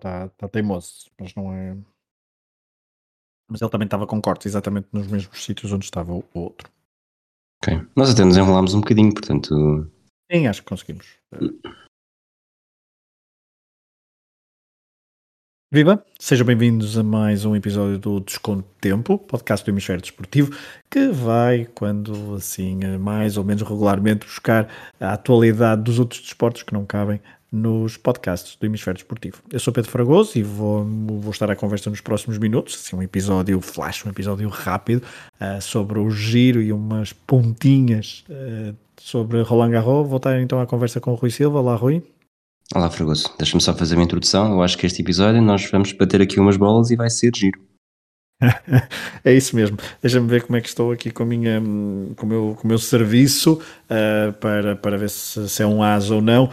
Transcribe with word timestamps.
tá, 0.00 0.28
tá 0.30 0.48
teimoso, 0.48 1.10
mas 1.20 1.34
não 1.34 1.52
é. 1.52 1.76
Mas 3.48 3.60
ele 3.60 3.70
também 3.70 3.86
estava 3.86 4.06
com 4.06 4.20
cortes 4.20 4.46
exatamente 4.46 4.88
nos 4.92 5.06
mesmos 5.06 5.44
sítios 5.44 5.72
onde 5.72 5.84
estava 5.84 6.12
o 6.12 6.24
outro. 6.34 6.70
Ok. 7.62 7.86
Nós 7.94 8.10
até 8.10 8.24
nos 8.24 8.36
enrolámos 8.36 8.74
um 8.74 8.80
bocadinho, 8.80 9.12
portanto. 9.12 9.90
Sim, 10.32 10.46
acho 10.46 10.62
que 10.62 10.68
conseguimos. 10.68 11.18
Viva! 15.72 16.04
Sejam 16.18 16.46
bem-vindos 16.46 16.98
a 16.98 17.02
mais 17.02 17.44
um 17.44 17.54
episódio 17.54 17.98
do 17.98 18.20
Desconto 18.20 18.68
Tempo, 18.80 19.18
podcast 19.18 19.64
do 19.64 19.72
Hemisfério 19.72 20.02
Desportivo, 20.02 20.56
que 20.90 21.08
vai, 21.08 21.64
quando 21.66 22.34
assim, 22.34 22.80
mais 22.98 23.36
ou 23.36 23.44
menos 23.44 23.62
regularmente, 23.62 24.26
buscar 24.26 24.68
a 24.98 25.12
atualidade 25.12 25.82
dos 25.82 26.00
outros 26.00 26.20
desportos 26.20 26.64
que 26.64 26.72
não 26.72 26.84
cabem 26.84 27.20
nos 27.52 27.96
podcasts 27.96 28.56
do 28.56 28.66
Hemisfério 28.66 28.96
Desportivo. 28.98 29.42
Eu 29.50 29.58
sou 29.58 29.72
Pedro 29.72 29.90
Fragoso 29.90 30.38
e 30.38 30.42
vou, 30.42 30.84
vou 30.84 31.30
estar 31.30 31.50
à 31.50 31.56
conversa 31.56 31.90
nos 31.90 32.00
próximos 32.00 32.38
minutos, 32.38 32.74
assim, 32.74 32.96
um 32.96 33.02
episódio 33.02 33.60
flash, 33.60 34.04
um 34.06 34.10
episódio 34.10 34.48
rápido, 34.48 35.02
uh, 35.40 35.60
sobre 35.60 35.98
o 35.98 36.10
giro 36.10 36.62
e 36.62 36.72
umas 36.72 37.12
pontinhas 37.12 38.24
uh, 38.28 38.74
sobre 39.00 39.42
Roland 39.42 39.70
Garros. 39.70 40.08
Vou 40.08 40.18
estar 40.18 40.40
então 40.40 40.60
à 40.60 40.66
conversa 40.66 41.00
com 41.00 41.12
o 41.12 41.14
Rui 41.14 41.30
Silva. 41.30 41.58
Olá, 41.58 41.74
Rui. 41.74 42.02
Olá, 42.72 42.88
Fragoso. 42.88 43.34
Deixa-me 43.36 43.60
só 43.60 43.74
fazer 43.74 43.96
uma 43.96 44.04
introdução. 44.04 44.52
Eu 44.52 44.62
acho 44.62 44.78
que 44.78 44.86
este 44.86 45.02
episódio 45.02 45.42
nós 45.42 45.68
vamos 45.70 45.92
bater 45.92 46.22
aqui 46.22 46.38
umas 46.38 46.56
bolas 46.56 46.90
e 46.90 46.96
vai 46.96 47.10
ser 47.10 47.32
giro. 47.34 47.60
é 49.24 49.32
isso 49.34 49.54
mesmo. 49.56 49.76
Deixa-me 50.00 50.28
ver 50.28 50.42
como 50.42 50.56
é 50.56 50.60
que 50.60 50.68
estou 50.68 50.92
aqui 50.92 51.10
com, 51.10 51.24
a 51.24 51.26
minha, 51.26 51.60
com, 52.16 52.26
o, 52.26 52.28
meu, 52.28 52.56
com 52.58 52.64
o 52.64 52.68
meu 52.68 52.78
serviço 52.78 53.54
uh, 53.54 54.32
para, 54.34 54.76
para 54.76 54.96
ver 54.96 55.10
se, 55.10 55.48
se, 55.48 55.62
é 55.62 55.66
um 55.66 55.82
as 55.82 56.10
ou 56.10 56.22
não. 56.22 56.50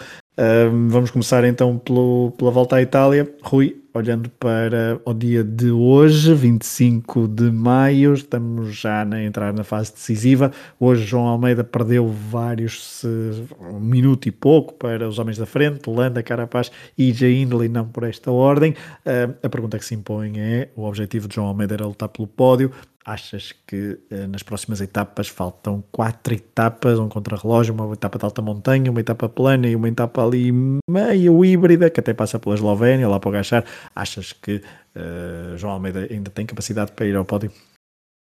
Vamos 0.89 1.09
começar 1.09 1.43
então 1.45 1.79
pelo, 1.79 2.31
pela 2.37 2.51
volta 2.51 2.75
à 2.75 2.81
Itália. 2.81 3.27
Rui, 3.41 3.81
olhando 3.91 4.29
para 4.29 5.01
o 5.03 5.11
dia 5.11 5.43
de 5.43 5.71
hoje, 5.71 6.31
25 6.31 7.27
de 7.27 7.51
maio, 7.51 8.13
estamos 8.13 8.75
já 8.75 9.03
a 9.03 9.23
entrar 9.23 9.51
na 9.51 9.63
fase 9.63 9.91
decisiva. 9.91 10.51
Hoje 10.79 11.03
João 11.03 11.25
Almeida 11.25 11.63
perdeu 11.63 12.07
vários, 12.07 13.03
um 13.03 13.79
minuto 13.79 14.27
e 14.27 14.31
pouco 14.31 14.75
para 14.75 15.09
os 15.09 15.17
homens 15.17 15.39
da 15.39 15.47
frente, 15.47 15.89
Landa, 15.89 16.21
Carapaz 16.21 16.71
e 16.95 17.11
Jay 17.11 17.41
Hindley, 17.41 17.67
não 17.67 17.87
por 17.87 18.03
esta 18.03 18.31
ordem. 18.31 18.73
Uh, 19.03 19.35
a 19.41 19.49
pergunta 19.49 19.79
que 19.79 19.85
se 19.85 19.95
impõe 19.95 20.39
é, 20.39 20.69
o 20.75 20.83
objetivo 20.83 21.27
de 21.27 21.33
João 21.33 21.47
Almeida 21.47 21.73
era 21.73 21.85
lutar 21.87 22.09
pelo 22.09 22.27
pódio, 22.27 22.71
achas 23.07 23.53
que 23.65 23.97
uh, 24.11 24.27
nas 24.27 24.43
próximas 24.43 24.81
etapas 24.81 25.29
faltam 25.29 25.81
quatro 25.91 26.33
etapas, 26.33 26.99
um 26.99 27.07
contra-relógio, 27.07 27.73
uma 27.73 27.93
etapa 27.93 28.19
de 28.19 28.25
alta 28.25 28.41
montanha, 28.41 28.91
uma 28.91 28.99
etapa 28.99 29.29
plana 29.29 29.67
e 29.67 29.75
uma 29.75 29.87
etapa 29.87 30.25
ali 30.25 30.51
meio 30.89 31.45
híbrida, 31.45 31.89
que 31.89 32.01
até 32.01 32.13
passa 32.13 32.37
pela 32.37 32.55
Eslovénia, 32.55 33.07
lá 33.07 33.17
para 33.17 33.29
o 33.29 33.31
Gachar. 33.31 33.63
Achas 33.95 34.33
que 34.33 34.57
uh, 34.57 35.57
João 35.57 35.73
Almeida 35.73 36.05
ainda 36.11 36.29
tem 36.29 36.45
capacidade 36.45 36.91
para 36.91 37.05
ir 37.05 37.15
ao 37.15 37.23
pódio? 37.23 37.49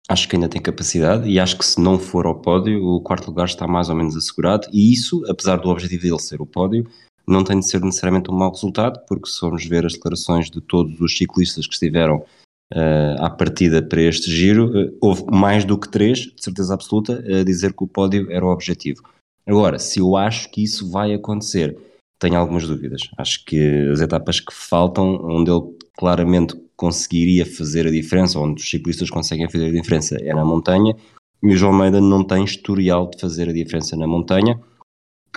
Acho 0.10 0.28
que 0.28 0.36
ainda 0.36 0.50
tem 0.50 0.62
capacidade 0.62 1.30
e 1.30 1.40
acho 1.40 1.58
que 1.58 1.66
se 1.66 1.80
não 1.80 1.98
for 1.98 2.26
ao 2.26 2.36
pódio, 2.36 2.86
o 2.86 3.00
quarto 3.00 3.28
lugar 3.28 3.46
está 3.46 3.66
mais 3.66 3.88
ou 3.88 3.96
menos 3.96 4.18
assegurado. 4.18 4.68
E 4.74 4.92
isso, 4.92 5.24
apesar 5.30 5.56
do 5.56 5.70
objetivo 5.70 6.04
dele 6.04 6.20
ser 6.20 6.42
o 6.42 6.46
pódio, 6.46 6.86
não 7.26 7.42
tem 7.42 7.58
de 7.58 7.70
ser 7.70 7.80
necessariamente 7.80 8.30
um 8.30 8.36
mau 8.36 8.52
resultado, 8.52 9.00
porque 9.08 9.30
se 9.30 9.40
formos 9.40 9.66
ver 9.66 9.86
as 9.86 9.94
declarações 9.94 10.52
de 10.52 10.60
todos 10.60 11.00
os 11.00 11.18
ciclistas 11.18 11.66
que 11.66 11.74
estiveram 11.74 12.26
uh, 12.72 13.22
à 13.24 13.30
partida 13.30 13.82
para 13.82 14.02
este 14.02 14.32
giro, 14.32 14.68
uh, 14.68 14.98
houve 15.02 15.26
mais 15.32 15.66
do 15.66 15.78
que 15.78 15.90
três, 15.90 16.20
de 16.20 16.44
certeza 16.44 16.74
absoluta, 16.74 17.24
a 17.40 17.44
dizer 17.44 17.74
que 17.74 17.84
o 17.84 17.88
pódio 17.88 18.32
era 18.32 18.46
o 18.46 18.52
objetivo. 18.52 19.02
Agora, 19.46 19.80
se 19.80 20.00
eu 20.00 20.16
acho 20.16 20.50
que 20.52 20.64
isso 20.64 20.90
vai 20.90 21.14
acontecer, 21.14 21.78
tenho 22.20 22.38
algumas 22.38 22.66
dúvidas. 22.66 23.02
Acho 23.18 23.44
que 23.46 23.90
as 23.92 24.00
etapas 24.00 24.40
que 24.40 24.54
faltam, 24.54 25.20
onde 25.26 25.52
ele 25.52 25.64
claramente 25.98 26.56
conseguiria 26.76 27.46
fazer 27.46 27.86
a 27.86 27.92
diferença, 27.92 28.40
onde 28.40 28.62
os 28.62 28.70
ciclistas 28.70 29.10
conseguem 29.10 29.50
fazer 29.50 29.68
a 29.68 29.72
diferença, 29.72 30.18
é 30.22 30.34
na 30.34 30.46
montanha, 30.46 30.96
e 31.42 31.54
o 31.54 31.58
João 31.58 31.74
Almeida 31.74 32.00
não 32.00 32.24
tem 32.24 32.46
historial 32.46 33.10
de 33.10 33.20
fazer 33.20 33.50
a 33.50 33.54
diferença 33.54 33.98
na 33.98 34.08
montanha. 34.08 34.58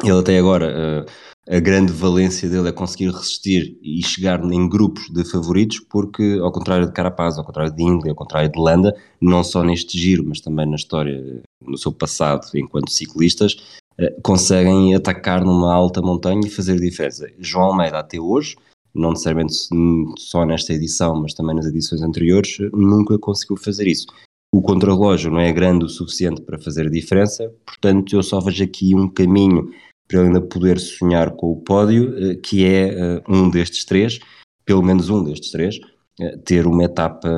Ele 0.02 0.18
até 0.18 0.38
agora, 0.38 1.04
uh, 1.06 1.10
a 1.48 1.60
grande 1.60 1.92
valência 1.92 2.48
dele 2.48 2.68
é 2.68 2.72
conseguir 2.72 3.10
resistir 3.10 3.78
e 3.82 4.04
chegar 4.04 4.42
em 4.44 4.68
grupos 4.68 5.08
de 5.10 5.24
favoritos, 5.24 5.80
porque 5.80 6.38
ao 6.42 6.52
contrário 6.52 6.86
de 6.86 6.92
Carapaz, 6.92 7.38
ao 7.38 7.44
contrário 7.44 7.72
de 7.72 7.82
Ingley, 7.82 8.10
ao 8.10 8.16
contrário 8.16 8.50
de 8.50 8.60
Landa, 8.60 8.94
não 9.20 9.42
só 9.44 9.62
neste 9.62 9.98
giro, 9.98 10.24
mas 10.26 10.40
também 10.40 10.66
na 10.66 10.76
história, 10.76 11.40
no 11.62 11.78
seu 11.78 11.92
passado 11.92 12.46
enquanto 12.54 12.90
ciclistas, 12.90 13.56
eh, 13.98 14.14
conseguem 14.22 14.94
atacar 14.94 15.44
numa 15.44 15.72
alta 15.72 16.02
montanha 16.02 16.40
e 16.44 16.50
fazer 16.50 16.78
diferença. 16.78 17.26
João 17.38 17.66
Almeida 17.66 17.98
até 17.98 18.20
hoje, 18.20 18.56
não 18.94 19.10
necessariamente 19.10 19.54
só 20.18 20.44
nesta 20.44 20.72
edição, 20.72 21.14
mas 21.14 21.32
também 21.32 21.54
nas 21.54 21.66
edições 21.66 22.02
anteriores, 22.02 22.58
nunca 22.72 23.18
conseguiu 23.18 23.56
fazer 23.56 23.86
isso. 23.86 24.06
O 24.52 24.62
contrarrelógio 24.62 25.30
não 25.30 25.40
é 25.40 25.52
grande 25.52 25.84
o 25.84 25.88
suficiente 25.88 26.40
para 26.40 26.58
fazer 26.58 26.90
diferença, 26.90 27.52
portanto 27.64 28.14
eu 28.14 28.22
só 28.22 28.40
vejo 28.40 28.64
aqui 28.64 28.94
um 28.94 29.08
caminho 29.08 29.70
para 30.08 30.22
ainda 30.22 30.40
poder 30.40 30.78
sonhar 30.78 31.32
com 31.32 31.50
o 31.50 31.60
pódio, 31.60 32.14
eh, 32.16 32.36
que 32.36 32.64
é 32.64 32.88
eh, 32.88 33.22
um 33.28 33.50
destes 33.50 33.84
três, 33.84 34.18
pelo 34.64 34.82
menos 34.82 35.10
um 35.10 35.22
destes 35.24 35.50
três, 35.50 35.80
eh, 36.20 36.36
ter 36.38 36.66
uma 36.66 36.84
etapa 36.84 37.28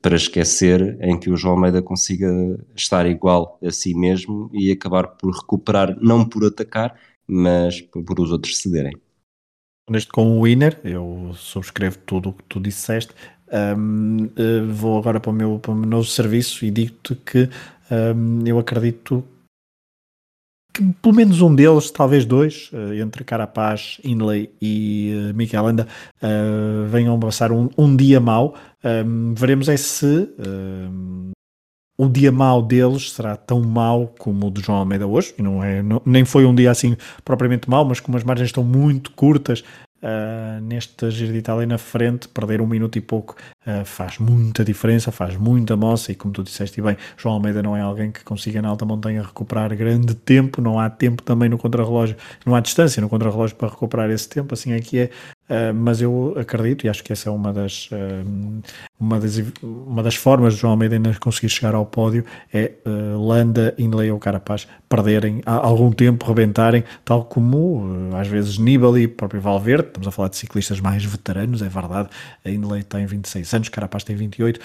para 0.00 0.16
esquecer 0.16 0.98
em 1.00 1.18
que 1.18 1.30
o 1.30 1.36
João 1.36 1.54
Almeida 1.54 1.82
consiga 1.82 2.26
estar 2.74 3.06
igual 3.06 3.58
a 3.62 3.70
si 3.70 3.94
mesmo 3.94 4.50
e 4.52 4.72
acabar 4.72 5.08
por 5.08 5.32
recuperar, 5.32 5.96
não 6.00 6.26
por 6.26 6.44
atacar, 6.46 6.98
mas 7.26 7.80
por 7.80 8.20
os 8.20 8.30
outros 8.30 8.58
cederem. 8.58 8.92
Neste 9.88 10.10
com 10.10 10.38
o 10.38 10.44
winner, 10.44 10.80
eu 10.82 11.32
subscrevo 11.34 11.98
tudo 12.06 12.30
o 12.30 12.32
que 12.32 12.44
tu 12.44 12.58
disseste. 12.58 13.12
Um, 13.54 14.28
vou 14.72 14.98
agora 14.98 15.20
para 15.20 15.30
o, 15.30 15.32
meu, 15.32 15.60
para 15.60 15.70
o 15.70 15.74
meu 15.76 15.88
novo 15.88 16.08
serviço 16.08 16.64
e 16.64 16.72
digo-te 16.72 17.14
que 17.14 17.48
um, 17.88 18.44
eu 18.44 18.58
acredito 18.58 19.24
que 20.74 20.82
pelo 21.00 21.14
menos 21.14 21.40
um 21.40 21.54
deles, 21.54 21.88
talvez 21.92 22.24
dois, 22.24 22.68
uh, 22.72 22.92
entre 22.94 23.22
Carapaz, 23.22 24.00
Inley 24.02 24.50
e 24.60 25.30
uh, 25.30 25.34
Mikel 25.34 25.62
Landa, 25.62 25.86
uh, 26.20 26.88
venham 26.88 27.18
passar 27.20 27.52
um, 27.52 27.68
um 27.78 27.94
dia 27.94 28.18
mau. 28.18 28.56
Um, 28.84 29.34
veremos 29.34 29.68
é 29.68 29.76
se 29.76 30.28
o 31.96 32.08
dia 32.08 32.32
mau 32.32 32.60
deles 32.60 33.12
será 33.12 33.36
tão 33.36 33.62
mau 33.62 34.12
como 34.18 34.48
o 34.48 34.50
de 34.50 34.60
João 34.60 34.78
Almeida 34.78 35.06
hoje, 35.06 35.32
não 35.38 35.62
é, 35.62 35.80
não, 35.80 36.02
nem 36.04 36.24
foi 36.24 36.44
um 36.44 36.52
dia 36.52 36.72
assim 36.72 36.96
propriamente 37.24 37.70
mau, 37.70 37.84
mas 37.84 38.00
como 38.00 38.18
as 38.18 38.24
margens 38.24 38.48
estão 38.48 38.64
muito 38.64 39.12
curtas, 39.12 39.62
uh, 40.04 40.60
neste 40.60 41.10
Giro 41.10 41.32
de 41.32 41.38
Itália 41.38 41.66
na 41.66 41.78
frente, 41.78 42.28
perder 42.28 42.60
um 42.60 42.66
minuto 42.66 42.96
e 42.96 43.00
pouco 43.00 43.34
uh, 43.66 43.84
faz 43.84 44.18
muita 44.18 44.64
diferença, 44.64 45.10
faz 45.12 45.36
muita 45.36 45.76
moça 45.76 46.12
e 46.12 46.14
como 46.14 46.32
tu 46.32 46.42
disseste 46.42 46.80
bem, 46.80 46.96
João 47.16 47.34
Almeida 47.34 47.62
não 47.62 47.76
é 47.76 47.80
alguém 47.80 48.10
que 48.10 48.22
consiga 48.24 48.60
na 48.62 48.68
alta 48.68 48.84
montanha 48.84 49.22
recuperar 49.22 49.74
grande 49.76 50.14
tempo, 50.14 50.60
não 50.60 50.78
há 50.78 50.88
tempo 50.90 51.22
também 51.22 51.48
no 51.48 51.58
contrarrelógio, 51.58 52.16
não 52.44 52.54
há 52.54 52.60
distância 52.60 53.00
no 53.00 53.08
contrarrelógio 53.08 53.56
para 53.56 53.68
recuperar 53.68 54.10
esse 54.10 54.28
tempo, 54.28 54.54
assim 54.54 54.72
é 54.72 54.80
que 54.80 54.98
é, 54.98 55.10
Uh, 55.44 55.74
mas 55.74 56.00
eu 56.00 56.34
acredito, 56.38 56.86
e 56.86 56.88
acho 56.88 57.04
que 57.04 57.12
essa 57.12 57.28
é 57.28 57.32
uma 57.32 57.52
das, 57.52 57.90
uh, 57.92 58.62
uma 58.98 59.20
das, 59.20 59.42
uma 59.62 60.02
das 60.02 60.14
formas 60.14 60.54
de 60.54 60.60
João 60.60 60.70
Almeida 60.70 60.94
ainda 60.94 61.14
conseguir 61.20 61.50
chegar 61.50 61.74
ao 61.74 61.84
pódio, 61.84 62.24
é 62.50 62.72
Landa, 63.18 63.74
Inley 63.76 64.10
ou 64.10 64.18
Carapaz 64.18 64.66
perderem 64.88 65.42
algum 65.44 65.92
tempo, 65.92 66.24
rebentarem, 66.26 66.82
tal 67.04 67.24
como 67.26 68.14
às 68.16 68.26
vezes 68.26 68.56
Nibali, 68.56 69.06
próprio 69.06 69.40
Valverde, 69.40 69.88
estamos 69.88 70.08
a 70.08 70.10
falar 70.10 70.28
de 70.28 70.36
ciclistas 70.36 70.80
mais 70.80 71.04
veteranos, 71.04 71.60
é 71.60 71.68
verdade, 71.68 72.08
a 72.42 72.48
Inley 72.48 72.82
tem 72.82 73.04
26 73.04 73.53
anos, 73.54 73.68
Carapaz 73.68 74.04
tem 74.04 74.16
28, 74.16 74.60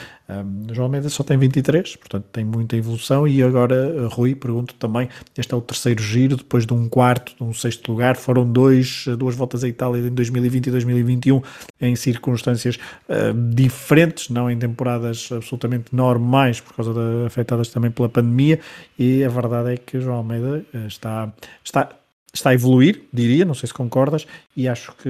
João 0.72 0.86
Almeida 0.86 1.10
só 1.10 1.24
tem 1.24 1.38
23, 1.38 1.96
portanto 1.96 2.26
tem 2.32 2.44
muita 2.44 2.76
evolução, 2.76 3.28
e 3.28 3.42
agora, 3.42 4.08
Rui, 4.08 4.36
pergunto 4.36 4.74
também, 4.76 5.10
este 5.38 5.54
é 5.54 5.58
o 5.58 5.62
terceiro 5.62 6.02
giro, 6.02 6.36
depois 6.38 6.66
de 6.66 6.74
um 6.74 6.90
quarto, 6.90 7.36
de 7.36 7.44
um 7.44 7.54
sexto 7.54 7.92
lugar, 7.92 8.16
foram 8.18 8.50
dois, 8.50 9.06
duas 9.18 9.36
voltas 9.36 9.64
à 9.64 9.68
Itália 9.68 10.00
em 10.02 10.10
2020 10.12 10.68
e 10.68 10.72
2021 10.72 11.42
em 11.82 11.96
circunstâncias 11.96 12.76
uh, 12.76 13.54
diferentes, 13.54 14.30
não 14.30 14.50
em 14.50 14.58
temporadas 14.58 15.30
absolutamente 15.32 15.96
normais, 15.96 16.60
por 16.60 16.76
causa 16.76 16.94
de, 16.94 17.26
afetadas 17.26 17.70
também 17.70 17.92
pela 17.92 18.10
pandemia, 18.10 18.60
e 18.98 19.24
a 19.24 19.30
verdade 19.30 19.74
é 19.74 19.78
que 19.78 20.00
João 20.00 20.18
Almeida 20.18 20.66
uh, 20.74 20.88
está, 20.88 21.32
está, 21.64 21.90
está 22.34 22.52
a 22.52 22.54
evoluir, 22.54 23.02
diria, 23.12 23.44
não 23.44 23.54
sei 23.54 23.68
se 23.68 23.74
concordas, 23.74 24.28
e 24.56 24.68
acho 24.68 24.94
que 25.02 25.10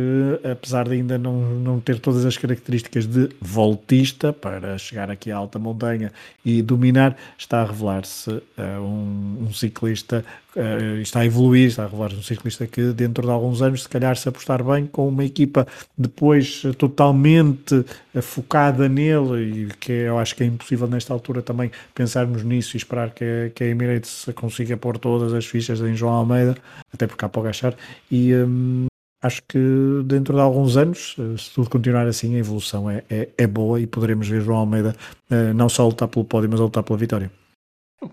apesar 0.50 0.88
de 0.88 0.94
ainda 0.94 1.18
não, 1.18 1.42
não 1.56 1.80
ter 1.80 2.00
todas 2.00 2.26
as 2.26 2.38
características 2.38 3.06
de 3.06 3.30
voltista 3.42 4.32
para 4.32 4.78
chegar 4.78 5.12
aqui 5.12 5.32
à 5.32 5.38
alta 5.38 5.60
montanha 5.60 6.12
e 6.46 6.62
dominar, 6.62 7.18
está 7.38 7.62
a 7.62 7.66
revelar-se 7.66 8.30
uh, 8.30 8.44
um, 8.80 9.48
um, 9.48 9.54
ciclista, 9.54 10.24
uh, 10.56 11.02
está 11.02 11.20
a 11.22 11.26
evoluir, 11.26 11.68
está 11.68 11.84
a 11.84 11.88
revelar-se 11.88 12.18
um 12.18 12.24
ciclista 12.24 12.66
que 12.68 12.94
dentro 12.94 13.24
de 13.26 13.32
alguns 13.32 13.62
anos, 13.62 13.84
se 13.84 13.90
calhar 13.90 14.16
se 14.16 14.30
apostar 14.30 14.64
bem 14.64 14.86
com 14.86 15.08
uma 15.08 15.26
equipa 15.26 15.68
depois 15.98 16.64
totalmente 16.78 17.84
focada 18.22 18.90
nele, 18.90 19.66
e 19.66 19.68
que 19.80 19.92
eu 19.92 20.18
acho 20.18 20.36
que 20.36 20.44
é 20.44 20.46
impossível 20.46 20.88
nesta 20.88 21.14
altura 21.14 21.42
também 21.42 21.72
pensarmos 21.94 22.44
nisso 22.44 22.76
e 22.76 22.78
esperar 22.78 23.12
que, 23.12 23.52
que 23.54 23.64
a 23.64 23.68
Emirates 23.68 24.26
consiga 24.36 24.76
pôr 24.76 24.98
todas 24.98 25.34
as 25.34 25.46
fichas 25.46 25.80
em 25.82 25.96
João 25.96 26.14
Almeida, 26.14 26.58
até 26.94 27.06
porque 27.06 27.24
há 27.24 27.30
para 27.30 27.42
agachar, 27.42 27.76
e, 28.12 28.34
um, 28.34 28.88
acho 29.22 29.42
que 29.48 29.60
dentro 30.06 30.34
de 30.34 30.42
alguns 30.42 30.78
anos, 30.78 31.16
eh, 31.20 31.38
se 31.38 31.54
tudo 31.54 31.70
continuar 31.70 32.08
assim, 32.08 32.36
a 32.36 32.40
evolução 32.40 32.90
é, 32.90 33.04
é, 33.10 33.30
é 33.38 33.48
boa 33.48 33.80
e 33.80 33.86
poderemos 33.88 34.28
ver 34.28 34.42
João 34.42 34.60
Almeida 34.60 34.96
uh, 35.30 35.54
não 35.54 35.68
só 35.68 35.86
lutar 35.86 36.08
pelo 36.08 36.26
pódio, 36.26 36.50
mas 36.50 36.60
lutar 36.60 36.84
pela 36.84 36.98
vitória. 36.98 37.32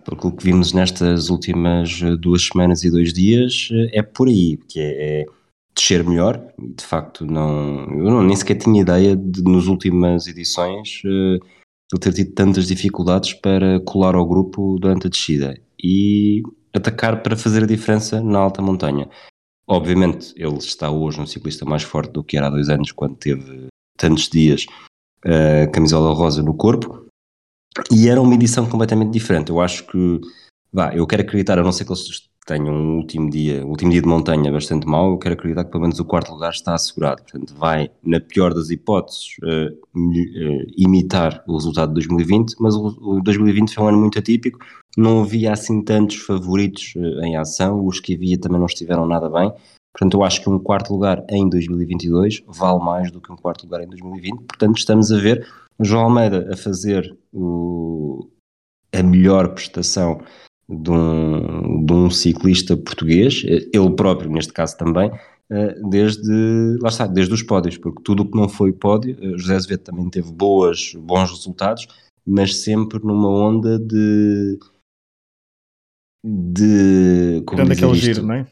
Pelo 0.04 0.32
que 0.32 0.44
vimos 0.44 0.72
nestas 0.72 1.30
últimas 1.30 2.00
duas 2.18 2.42
semanas 2.42 2.82
e 2.82 2.90
dois 2.90 3.12
dias, 3.12 3.68
é 3.92 4.02
por 4.02 4.26
aí, 4.26 4.58
que 4.68 4.80
é, 4.80 5.20
é 5.20 5.26
descer 5.76 6.02
melhor. 6.02 6.42
De 6.58 6.84
facto, 6.84 7.24
não, 7.24 7.84
eu 7.90 8.10
não, 8.10 8.22
nem 8.22 8.34
sequer 8.34 8.56
tinha 8.56 8.80
ideia 8.80 9.14
de, 9.14 9.42
nas 9.42 9.66
últimas 9.66 10.26
edições, 10.26 11.02
uh, 11.04 11.38
ele 11.92 12.00
ter 12.00 12.12
tido 12.12 12.34
tantas 12.34 12.66
dificuldades 12.66 13.34
para 13.34 13.78
colar 13.80 14.14
ao 14.14 14.26
grupo 14.26 14.78
durante 14.80 15.06
a 15.06 15.10
descida 15.10 15.60
e 15.82 16.42
atacar 16.74 17.22
para 17.22 17.36
fazer 17.36 17.62
a 17.62 17.66
diferença 17.66 18.20
na 18.20 18.38
alta 18.38 18.60
montanha. 18.60 19.08
Obviamente, 19.68 20.32
ele 20.36 20.58
está 20.58 20.90
hoje 20.90 21.20
um 21.20 21.26
ciclista 21.26 21.64
mais 21.64 21.82
forte 21.82 22.12
do 22.12 22.24
que 22.24 22.36
era 22.36 22.46
há 22.46 22.50
dois 22.50 22.68
anos, 22.68 22.92
quando 22.92 23.16
teve 23.16 23.66
tantos 23.96 24.28
dias 24.28 24.66
a 25.24 25.66
uh, 25.66 25.72
camisola 25.72 26.14
rosa 26.14 26.42
no 26.42 26.54
corpo, 26.54 27.06
e 27.92 28.08
era 28.08 28.20
uma 28.20 28.34
edição 28.34 28.68
completamente 28.68 29.12
diferente. 29.12 29.50
Eu 29.50 29.60
acho 29.60 29.86
que, 29.86 30.20
vá, 30.72 30.94
eu 30.94 31.06
quero 31.06 31.22
acreditar, 31.22 31.58
a 31.58 31.62
não 31.62 31.72
ser 31.72 31.84
que 31.84 31.92
eles 31.92 32.28
tenham 32.46 32.72
um 32.72 32.96
último 32.98 33.28
dia, 33.28 33.66
último 33.66 33.90
dia 33.90 34.00
de 34.00 34.08
montanha 34.08 34.52
bastante 34.52 34.86
mau, 34.86 35.10
eu 35.10 35.18
quero 35.18 35.34
acreditar 35.34 35.64
que 35.64 35.70
pelo 35.70 35.82
menos 35.82 35.98
o 35.98 36.04
quarto 36.04 36.32
lugar 36.32 36.50
está 36.50 36.74
assegurado. 36.74 37.22
Portanto, 37.22 37.52
vai, 37.56 37.90
na 38.02 38.20
pior 38.20 38.54
das 38.54 38.70
hipóteses, 38.70 39.36
uh, 39.42 39.72
uh, 39.72 40.66
imitar 40.78 41.42
o 41.46 41.54
resultado 41.54 41.88
de 41.88 41.94
2020, 41.94 42.54
mas 42.60 42.76
o, 42.76 42.96
o 43.00 43.20
2020 43.20 43.74
foi 43.74 43.84
um 43.84 43.88
ano 43.88 43.98
muito 43.98 44.18
atípico, 44.18 44.60
não 44.96 45.22
havia 45.22 45.52
assim 45.52 45.82
tantos 45.82 46.16
favoritos 46.16 46.94
uh, 46.96 47.24
em 47.24 47.36
ação, 47.36 47.84
os 47.84 47.98
que 47.98 48.14
havia 48.14 48.38
também 48.38 48.60
não 48.60 48.66
estiveram 48.66 49.06
nada 49.06 49.28
bem. 49.28 49.52
Portanto, 49.92 50.14
eu 50.14 50.24
acho 50.24 50.40
que 50.40 50.48
um 50.48 50.58
quarto 50.58 50.92
lugar 50.92 51.24
em 51.28 51.48
2022 51.48 52.44
vale 52.46 52.78
mais 52.78 53.10
do 53.10 53.20
que 53.20 53.32
um 53.32 53.36
quarto 53.36 53.64
lugar 53.64 53.82
em 53.82 53.88
2020. 53.88 54.44
Portanto, 54.44 54.78
estamos 54.78 55.10
a 55.10 55.18
ver 55.18 55.46
João 55.80 56.04
Almeida 56.04 56.48
a 56.52 56.56
fazer 56.56 57.16
o, 57.32 58.28
a 58.92 59.02
melhor 59.02 59.48
prestação 59.48 60.20
de 60.68 60.90
um, 60.90 61.84
de 61.84 61.92
um 61.92 62.10
ciclista 62.10 62.76
português, 62.76 63.42
ele 63.44 63.90
próprio 63.90 64.30
neste 64.30 64.52
caso 64.52 64.76
também, 64.76 65.10
eh, 65.48 65.76
desde, 65.88 66.76
lá 66.80 66.88
está, 66.88 67.06
desde 67.06 67.32
os 67.32 67.42
pódios, 67.42 67.78
porque 67.78 68.02
tudo 68.02 68.24
o 68.24 68.30
que 68.30 68.36
não 68.36 68.48
foi 68.48 68.72
pódio, 68.72 69.16
eh, 69.20 69.38
José 69.38 69.54
Azevedo 69.54 69.84
também 69.84 70.10
teve 70.10 70.32
boas, 70.32 70.92
bons 70.98 71.30
resultados, 71.30 71.86
mas 72.26 72.56
sempre 72.62 72.98
numa 72.98 73.28
onda 73.28 73.78
de 73.78 74.58
de 76.28 77.44
tirando 77.48 77.70
aquele 77.70 77.92
isto? 77.92 78.04
giro, 78.04 78.26
não 78.26 78.34
é? 78.34 78.46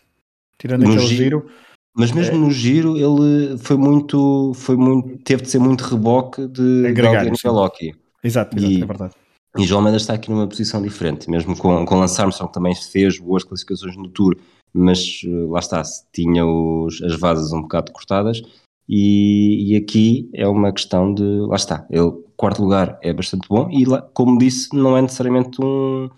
Tirando 0.57 0.83
no 0.83 0.93
aquele 0.93 1.07
giro, 1.09 1.23
giro 1.23 1.51
mas 1.97 2.13
mesmo 2.13 2.37
é. 2.37 2.39
no 2.39 2.51
giro 2.53 2.97
ele 2.97 3.59
foi 3.59 3.77
muito 3.77 4.53
foi 4.55 4.77
muito 4.77 5.19
teve 5.25 5.43
de 5.43 5.51
ser 5.51 5.59
muito 5.59 5.81
reboque 5.83 6.47
de, 6.47 6.87
Agregar, 6.87 7.25
de 7.25 7.31
Exato, 7.33 8.57
exato, 8.57 8.59
e, 8.59 8.83
é 8.83 8.87
verdade 8.87 9.15
e 9.57 9.65
João 9.65 9.83
Mendes 9.83 10.03
está 10.03 10.15
aqui 10.15 10.31
numa 10.31 10.49
posição 10.49 10.83
diferente, 10.83 11.31
mesmo 11.31 11.57
com, 11.57 11.85
com 11.85 11.99
Lance 11.99 12.21
Armstrong 12.21 12.53
também 12.53 12.75
fez 12.75 13.19
boas 13.19 13.45
classificações 13.45 13.97
no 13.97 14.09
Tour, 14.09 14.37
mas 14.73 15.21
eh, 15.25 15.29
lá 15.49 15.61
está, 15.61 15.83
tinha 16.13 16.45
os, 16.45 17.01
as 17.03 17.19
vasas 17.19 17.53
um 17.53 17.63
bocado 17.63 17.93
cortadas. 17.93 18.43
E, 18.89 19.73
e, 19.73 19.77
aqui 19.77 20.29
é 20.35 20.47
uma 20.47 20.71
questão 20.71 21.15
de, 21.15 21.23
lá 21.23 21.57
está, 21.57 21.87
ele, 21.89 22.13
quarto 22.37 22.63
lugar 22.63 22.99
é 23.03 23.15
bastante 23.15 23.49
bom 23.49 23.71
e 23.71 23.87
lá, 23.87 24.03
como 24.03 24.39
disse, 24.39 24.77
não 24.77 24.95
é 24.95 25.01
necessariamente 25.01 25.59
um, 25.65 26.11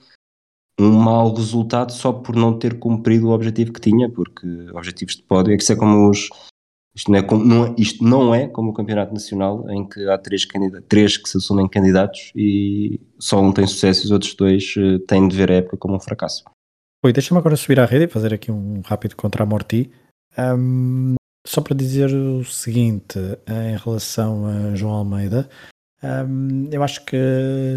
um 0.80 0.90
mau 0.90 1.32
resultado 1.32 1.92
só 1.92 2.12
por 2.12 2.34
não 2.34 2.58
ter 2.58 2.80
cumprido 2.80 3.28
o 3.28 3.32
objetivo 3.32 3.72
que 3.72 3.80
tinha, 3.80 4.10
porque 4.10 4.46
objetivos 4.72 5.14
de 5.14 5.22
pódio 5.22 5.52
é 5.52 5.56
que 5.56 5.62
isso 5.62 5.72
é 5.72 5.76
como 5.76 6.10
os 6.10 6.28
isto 6.96 7.12
não, 7.12 7.18
é 7.18 7.22
como, 7.22 7.44
não, 7.44 7.66
é, 7.66 7.74
isto 7.76 8.02
não 8.02 8.34
é 8.34 8.48
como 8.48 8.70
o 8.70 8.72
Campeonato 8.72 9.12
Nacional, 9.12 9.68
em 9.70 9.86
que 9.86 10.08
há 10.08 10.16
três, 10.16 10.46
três 10.88 11.18
que 11.18 11.28
se 11.28 11.36
assumem 11.36 11.68
candidatos 11.68 12.32
e 12.34 12.98
só 13.18 13.38
um 13.38 13.52
tem 13.52 13.66
sucesso 13.66 14.02
e 14.02 14.04
os 14.06 14.10
outros 14.10 14.34
dois 14.34 14.74
uh, 14.78 14.98
têm 15.00 15.28
de 15.28 15.36
ver 15.36 15.50
a 15.52 15.56
época 15.56 15.76
como 15.76 15.94
um 15.94 16.00
fracasso. 16.00 16.42
Oi, 17.04 17.12
deixa-me 17.12 17.38
agora 17.38 17.54
subir 17.54 17.78
à 17.78 17.84
rede 17.84 18.06
e 18.06 18.08
fazer 18.08 18.32
aqui 18.32 18.50
um 18.50 18.80
rápido 18.80 19.14
contra 19.14 19.44
a. 19.44 19.46
Um, 20.38 21.16
só 21.46 21.60
para 21.60 21.76
dizer 21.76 22.12
o 22.12 22.44
seguinte 22.44 23.18
em 23.46 23.76
relação 23.76 24.46
a 24.46 24.74
João 24.74 24.94
Almeida, 24.94 25.48
um, 26.02 26.68
eu 26.72 26.82
acho 26.82 27.04
que 27.04 27.16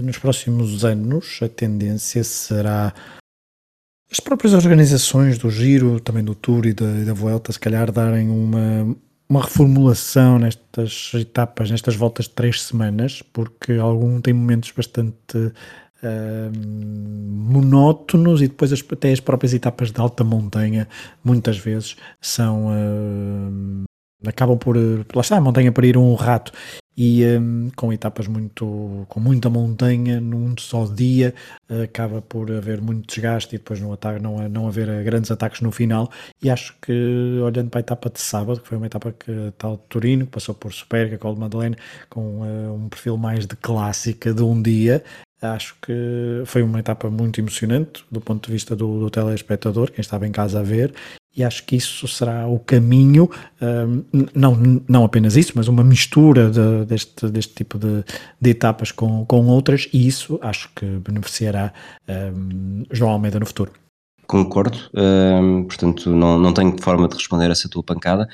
nos 0.02 0.18
próximos 0.18 0.86
anos 0.86 1.40
a 1.44 1.50
tendência 1.50 2.24
será 2.24 2.94
as 4.12 4.20
próprias 4.20 4.54
organizações 4.54 5.38
do 5.38 5.52
Giro, 5.52 6.00
também 6.00 6.24
do 6.24 6.34
Tour 6.34 6.66
e 6.66 6.74
da, 6.74 6.86
e 6.86 7.06
da 7.06 7.14
Vuelta, 7.14 7.52
se 7.52 7.60
calhar 7.60 7.92
darem 7.92 8.30
uma, 8.30 8.96
uma 9.30 9.42
reformulação 9.42 10.40
nestas 10.40 11.12
etapas, 11.14 11.70
nestas 11.70 11.96
voltas 11.96 12.26
de 12.26 12.32
três 12.32 12.64
semanas, 12.64 13.22
porque 13.32 13.74
algum 13.74 14.20
tem 14.20 14.34
momentos 14.34 14.72
bastante 14.72 15.38
uh, 15.38 16.52
monótonos 16.58 18.42
e 18.42 18.48
depois 18.48 18.74
as, 18.74 18.84
até 18.92 19.12
as 19.12 19.20
próprias 19.20 19.54
etapas 19.54 19.92
de 19.92 20.02
alta 20.02 20.24
montanha 20.24 20.88
muitas 21.24 21.58
vezes 21.58 21.96
são 22.20 22.68
uh, 22.68 23.84
acabam 24.28 24.58
por 24.58 24.76
lá 24.78 25.22
está 25.22 25.38
a 25.38 25.42
montanha 25.42 25.72
para 25.72 25.86
ir 25.86 25.96
um 25.96 26.16
rato 26.16 26.52
e 27.02 27.24
um, 27.26 27.70
com 27.78 27.94
etapas 27.94 28.28
muito 28.28 29.06
com 29.08 29.22
muita 29.22 29.50
montanha 29.50 30.20
num 30.20 30.54
só 30.58 30.86
dia 30.86 31.34
acaba 31.82 32.22
por 32.22 32.52
haver 32.52 32.82
muito 32.82 33.08
desgaste 33.08 33.56
e 33.56 33.58
depois 33.58 33.80
no 33.80 33.94
ataque 33.94 34.22
não, 34.22 34.50
não 34.50 34.68
haver 34.68 35.02
grandes 35.06 35.32
ataques 35.32 35.62
no 35.62 35.72
final. 35.72 36.12
E 36.44 36.50
acho 36.50 36.76
que 36.82 37.40
olhando 37.42 37.70
para 37.70 37.80
a 37.80 37.82
etapa 37.82 38.10
de 38.10 38.20
sábado 38.20 38.60
que 38.60 38.68
foi 38.68 38.78
uma 38.78 38.88
etapa 38.88 39.14
que 39.14 39.54
tal 39.58 39.78
de 39.78 39.84
Turino 39.88 40.26
que 40.26 40.32
passou 40.32 40.54
por 40.54 40.74
Superga, 40.74 41.18
Col 41.18 41.36
de 41.36 41.40
Madeleine 41.40 41.78
com 42.10 42.42
uh, 42.42 42.76
um 42.76 42.90
perfil 42.90 43.16
mais 43.16 43.46
de 43.46 43.56
clássica 43.56 44.34
de 44.34 44.44
um 44.44 44.62
dia 44.62 45.02
Acho 45.42 45.78
que 45.82 46.44
foi 46.46 46.62
uma 46.62 46.82
etapa 46.82 47.10
muito 47.10 47.40
emocionante 47.40 48.04
do 48.12 48.20
ponto 48.20 48.46
de 48.46 48.52
vista 48.52 48.76
do, 48.76 49.00
do 49.00 49.10
telespectador, 49.10 49.90
quem 49.90 50.02
estava 50.02 50.28
em 50.28 50.34
casa 50.34 50.60
a 50.60 50.64
ver, 50.64 50.94
e 51.40 51.44
acho 51.44 51.64
que 51.64 51.78
isso 51.78 52.06
será 52.06 52.46
o 52.48 52.60
caminho, 52.60 53.30
um, 53.62 54.04
não, 54.36 54.82
não 54.88 55.06
apenas 55.06 55.38
isso, 55.38 55.54
mas 55.56 55.70
uma 55.70 55.86
mistura 55.86 56.52
de, 56.52 56.86
deste, 56.86 57.30
deste 57.30 57.54
tipo 57.54 57.80
de, 57.80 58.04
de, 58.42 58.50
etapas 58.50 58.92
com, 58.92 59.26
com 59.26 59.48
outras, 59.48 59.88
e 59.94 60.06
isso 60.06 60.38
acho 60.42 60.70
que 60.76 60.86
beneficiará 60.86 61.74
um, 62.36 62.84
João 62.92 63.12
Almeida 63.12 63.40
no 63.40 63.46
futuro. 63.46 63.72
Concordo, 64.28 64.78
um, 64.94 65.64
portanto 65.64 66.10
não, 66.10 66.38
não 66.38 66.54
tenho 66.54 66.76
forma 66.82 67.08
de 67.08 67.16
responder 67.16 67.48
a 67.48 67.52
essa 67.52 67.70
tua 67.70 67.84
pancada, 67.84 68.28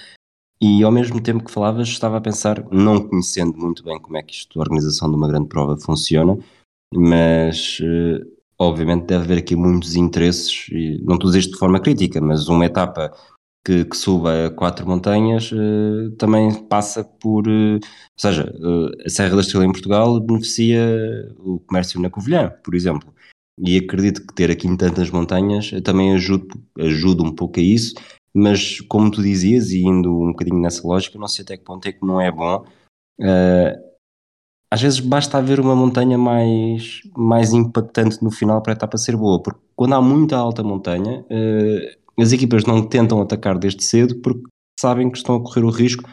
e 0.59 0.83
ao 0.83 0.91
mesmo 0.91 1.21
tempo 1.21 1.45
que 1.45 1.51
falavas, 1.51 1.87
estava 1.87 2.17
a 2.17 2.21
pensar, 2.21 2.65
não 2.71 3.07
conhecendo 3.07 3.55
muito 3.55 3.83
bem 3.83 3.99
como 3.99 4.17
é 4.17 4.23
que 4.23 4.33
isto, 4.33 4.59
a 4.59 4.63
organização 4.63 5.11
de 5.11 5.15
uma 5.15 5.27
grande 5.27 5.47
prova 5.47 5.77
funciona, 5.77 6.39
mas 6.91 7.79
obviamente 8.57 9.05
deve 9.05 9.23
haver 9.23 9.37
aqui 9.39 9.55
muitos 9.55 9.95
interesses, 9.95 10.67
e 10.71 11.01
não 11.03 11.15
estou 11.15 11.29
a 11.29 11.31
dizer 11.31 11.39
isto 11.39 11.53
de 11.53 11.59
forma 11.59 11.79
crítica, 11.79 12.21
mas 12.21 12.47
uma 12.47 12.65
etapa 12.65 13.11
que, 13.65 13.83
que 13.85 13.97
suba 13.97 14.51
quatro 14.55 14.87
montanhas 14.87 15.51
uh, 15.51 16.11
também 16.17 16.53
passa 16.67 17.03
por, 17.03 17.47
uh, 17.47 17.75
ou 17.75 17.79
seja, 18.19 18.53
uh, 18.59 19.05
a 19.05 19.09
Serra 19.09 19.35
da 19.35 19.41
Estrela 19.41 19.65
em 19.65 19.71
Portugal 19.71 20.19
beneficia 20.19 20.79
o 21.39 21.59
comércio 21.59 21.99
na 21.99 22.09
Covilhã, 22.09 22.53
por 22.63 22.75
exemplo. 22.75 23.13
E 23.59 23.77
acredito 23.77 24.25
que 24.25 24.33
ter 24.35 24.51
aqui 24.51 24.67
tantas 24.77 25.09
montanhas 25.09 25.71
também 25.83 26.13
ajuda, 26.13 26.45
ajuda 26.77 27.23
um 27.23 27.33
pouco 27.33 27.59
a 27.59 27.63
isso, 27.63 27.95
mas 28.33 28.81
como 28.81 29.09
tu 29.09 29.23
dizias, 29.23 29.71
e 29.71 29.81
indo 29.81 30.11
um 30.11 30.31
bocadinho 30.31 30.59
nessa 30.59 30.85
lógica, 30.85 31.17
não 31.17 31.27
sei 31.27 31.43
até 31.43 31.57
que 31.57 31.63
ponto 31.63 31.87
é 31.87 31.93
que 31.93 32.05
não 32.05 32.19
é 32.19 32.31
bom 32.31 32.65
às 34.75 34.81
vezes 34.81 34.99
basta 34.99 35.37
haver 35.37 35.57
uma 35.61 35.73
montanha 35.73 36.17
mais, 36.17 36.99
mais 37.15 37.53
impactante 37.53 38.21
no 38.21 38.29
final 38.29 38.61
para 38.61 38.73
a 38.73 38.75
etapa 38.75 38.97
ser 38.97 39.15
boa, 39.15 39.41
porque 39.41 39.61
quando 39.73 39.93
há 39.93 40.01
muita 40.01 40.35
alta 40.35 40.61
montanha, 40.61 41.21
uh, 41.31 42.21
as 42.21 42.33
equipas 42.33 42.65
não 42.65 42.85
tentam 42.85 43.21
atacar 43.21 43.57
desde 43.57 43.81
cedo 43.85 44.17
porque 44.17 44.43
sabem 44.77 45.09
que 45.09 45.17
estão 45.17 45.35
a 45.35 45.41
correr 45.41 45.63
o 45.63 45.69
risco 45.69 46.03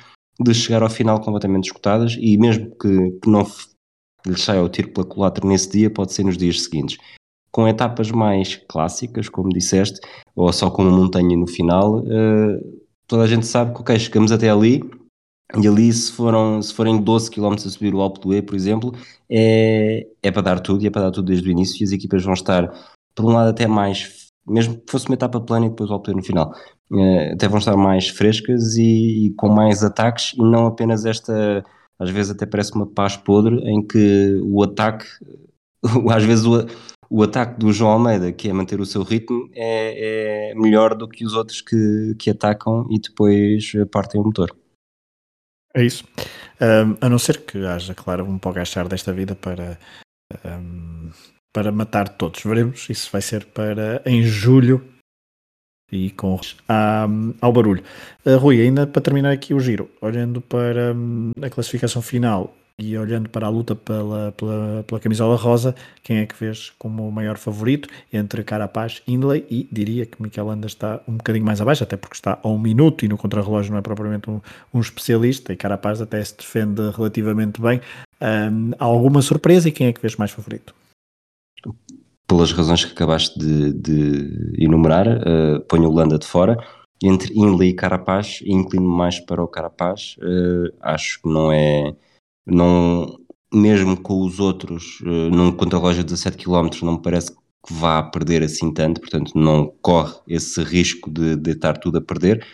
de 0.40 0.54
chegar 0.54 0.81
ao 0.81 0.88
final 0.88 1.21
completamente 1.21 1.64
escutadas 1.64 2.16
e 2.21 2.38
mesmo 2.38 2.71
que, 2.76 3.11
que 3.21 3.28
não 3.28 3.45
lhes 4.25 4.42
saia 4.42 4.62
o 4.62 4.69
tiro 4.69 4.92
pela 4.92 5.09
culatra 5.09 5.45
nesse 5.45 5.69
dia, 5.69 5.90
pode 5.90 6.12
ser 6.12 6.23
nos 6.23 6.38
dias 6.38 6.62
seguintes. 6.62 6.99
Com 7.50 7.66
etapas 7.66 8.12
mais 8.12 8.54
clássicas, 8.69 9.28
como 9.28 9.49
disseste, 9.49 9.99
ou 10.37 10.52
só 10.52 10.71
com 10.71 10.83
uma 10.83 10.97
montanha 10.97 11.37
no 11.37 11.49
final, 11.49 11.99
uh, 11.99 12.81
toda 13.09 13.25
a 13.25 13.26
gente 13.26 13.45
sabe 13.45 13.75
que, 13.75 13.81
ok, 13.81 13.99
chegamos 13.99 14.31
até 14.31 14.49
ali, 14.49 14.88
e 15.61 15.68
ali, 15.68 15.92
se, 15.92 16.11
foram, 16.12 16.62
se 16.62 16.73
forem 16.73 17.00
12 17.00 17.30
km 17.30 17.54
a 17.54 17.59
subir 17.59 17.94
o 17.94 18.00
Alpe 18.00 18.21
do 18.21 18.35
E, 18.35 18.40
por 18.40 18.54
exemplo, 18.54 18.94
é, 19.30 20.06
é 20.23 20.30
para 20.30 20.42
dar 20.42 20.61
tudo 20.61 20.82
e 20.82 20.87
é 20.87 20.90
para 20.90 21.02
dar 21.02 21.11
tudo 21.11 21.26
desde 21.26 21.49
o 21.49 21.52
início. 21.52 21.82
E 21.82 21.85
as 21.85 21.92
equipas 21.92 22.25
vão 22.25 22.32
estar, 22.32 22.73
por 23.14 23.26
um 23.26 23.32
lado, 23.32 23.50
até 23.50 23.66
mais, 23.66 24.30
mesmo 24.47 24.76
que 24.78 24.90
fosse 24.90 25.06
uma 25.09 25.14
etapa 25.14 25.40
plana 25.40 25.66
e 25.66 25.71
depois 25.71 25.90
o 25.90 25.92
Alpe 25.92 26.11
do 26.11 26.12
E 26.12 26.16
no 26.16 26.25
final, 26.25 26.54
é, 26.92 27.32
até 27.32 27.49
vão 27.49 27.59
estar 27.59 27.76
mais 27.76 28.09
frescas 28.09 28.76
e, 28.76 29.26
e, 29.26 29.35
com 29.35 29.49
mais 29.49 29.85
ataques 29.85 30.32
e 30.35 30.42
não 30.42 30.66
apenas 30.66 31.04
esta, 31.04 31.64
às 31.99 32.11
vezes 32.11 32.32
até 32.32 32.47
parece 32.47 32.75
uma 32.75 32.87
paz 32.87 33.16
podre 33.16 33.56
em 33.68 33.87
que 33.87 34.40
o 34.44 34.62
ataque, 34.62 35.06
às 36.11 36.25
vezes 36.25 36.47
o, 36.47 36.66
o 37.11 37.23
ataque 37.23 37.59
do 37.61 37.73
João 37.73 37.92
Almeida, 37.92 38.32
que 38.32 38.49
é 38.49 38.52
manter 38.54 38.80
o 38.80 38.87
seu 38.87 39.02
ritmo, 39.02 39.50
é, 39.54 40.52
é 40.52 40.54
melhor 40.54 40.94
do 40.94 41.06
que 41.06 41.26
os 41.26 41.35
outros 41.35 41.61
que, 41.61 42.14
que 42.18 42.30
atacam 42.30 42.87
e 42.90 42.99
depois 42.99 43.73
partem 43.90 44.18
o 44.18 44.25
motor. 44.25 44.62
É 45.75 45.85
isso. 45.85 46.05
Um, 46.61 46.97
a 47.00 47.09
não 47.09 47.19
ser 47.19 47.41
que 47.41 47.64
haja, 47.64 47.95
claro, 47.95 48.25
um 48.25 48.38
pouco 48.38 48.59
achar 48.59 48.87
desta 48.87 49.12
vida 49.12 49.35
para, 49.35 49.79
um, 50.45 51.11
para 51.52 51.73
matar 51.73 52.09
todos. 52.09 52.43
Veremos. 52.43 52.88
Isso 52.91 53.11
vai 53.11 53.23
ser 53.23 53.47
para 53.47 54.02
em 54.05 54.23
julho 54.23 54.87
e 55.91 56.11
com 56.11 56.35
um, 56.35 57.35
ao 57.41 57.52
barulho. 57.52 57.85
Uh, 58.25 58.38
Rui, 58.38 58.61
ainda 58.61 58.87
para 58.87 59.02
terminar 59.02 59.33
aqui 59.33 59.52
o 59.52 59.61
giro, 59.61 59.91
olhando 60.00 60.41
para 60.41 60.95
hum, 60.95 61.33
a 61.41 61.50
classificação 61.50 62.00
final, 62.00 62.55
e 62.79 62.97
olhando 62.97 63.29
para 63.29 63.47
a 63.47 63.50
luta 63.50 63.75
pela, 63.75 64.33
pela, 64.33 64.85
pela 64.87 65.00
camisola 65.00 65.37
rosa, 65.37 65.75
quem 66.02 66.19
é 66.19 66.26
que 66.26 66.35
vês 66.35 66.73
como 66.79 67.07
o 67.07 67.12
maior 67.12 67.37
favorito 67.37 67.88
entre 68.12 68.43
Carapaz 68.43 69.02
Indley? 69.07 69.47
E 69.50 69.69
diria 69.71 70.07
que 70.07 70.21
Mikel 70.23 70.47
Landa 70.47 70.67
está 70.67 71.00
um 71.07 71.17
bocadinho 71.17 71.45
mais 71.45 71.61
abaixo, 71.61 71.85
até 71.85 71.97
porque 71.97 72.14
está 72.14 72.38
a 72.43 72.49
um 72.49 72.59
minuto 72.59 73.05
e 73.05 73.09
no 73.09 73.17
contrarrelógio 73.17 73.73
não 73.73 73.79
é 73.79 73.83
propriamente 73.83 74.31
um, 74.31 74.41
um 74.73 74.81
especialista. 74.81 75.52
E 75.52 75.57
Carapaz 75.57 76.00
até 76.00 76.23
se 76.25 76.37
defende 76.37 76.91
relativamente 76.97 77.61
bem. 77.61 77.81
Um, 78.21 78.73
há 78.79 78.85
alguma 78.85 79.23
surpresa 79.23 79.69
e 79.69 79.73
quem 79.73 79.88
é 79.88 79.93
que 79.93 80.00
vês 80.00 80.17
mais 80.17 80.31
favorito? 80.31 80.75
Pelas 82.26 82.52
razões 82.52 82.85
que 82.85 82.93
acabaste 82.93 83.38
de, 83.38 83.73
de 83.73 84.55
enumerar, 84.64 85.07
uh, 85.07 85.61
ponho 85.69 85.88
o 85.88 85.93
Landa 85.93 86.19
de 86.19 86.26
fora 86.26 86.57
entre 87.02 87.35
Inley 87.35 87.71
e 87.71 87.75
Carapaz, 87.75 88.38
inclino 88.47 88.88
mais 88.88 89.19
para 89.19 89.43
o 89.43 89.49
Carapaz. 89.49 90.17
Uh, 90.19 90.73
acho 90.81 91.21
que 91.21 91.29
não 91.29 91.52
é 91.52 91.95
não, 92.46 93.18
mesmo 93.52 94.00
com 94.00 94.25
os 94.25 94.40
outros, 94.40 95.00
uh, 95.00 95.30
num 95.30 95.52
contrarrelógio 95.52 96.02
de 96.02 96.12
17 96.12 96.44
km, 96.44 96.68
não 96.82 96.94
me 96.94 97.02
parece 97.02 97.32
que 97.32 97.72
vá 97.72 98.02
perder 98.02 98.42
assim 98.42 98.72
tanto, 98.72 99.00
portanto 99.00 99.32
não 99.37 99.72
corre 99.80 100.14
esse 100.26 100.62
risco 100.62 101.11
de, 101.11 101.50
estar 101.50 101.75
tudo 101.78 101.99
a 101.99 102.00
perder. 102.00 102.44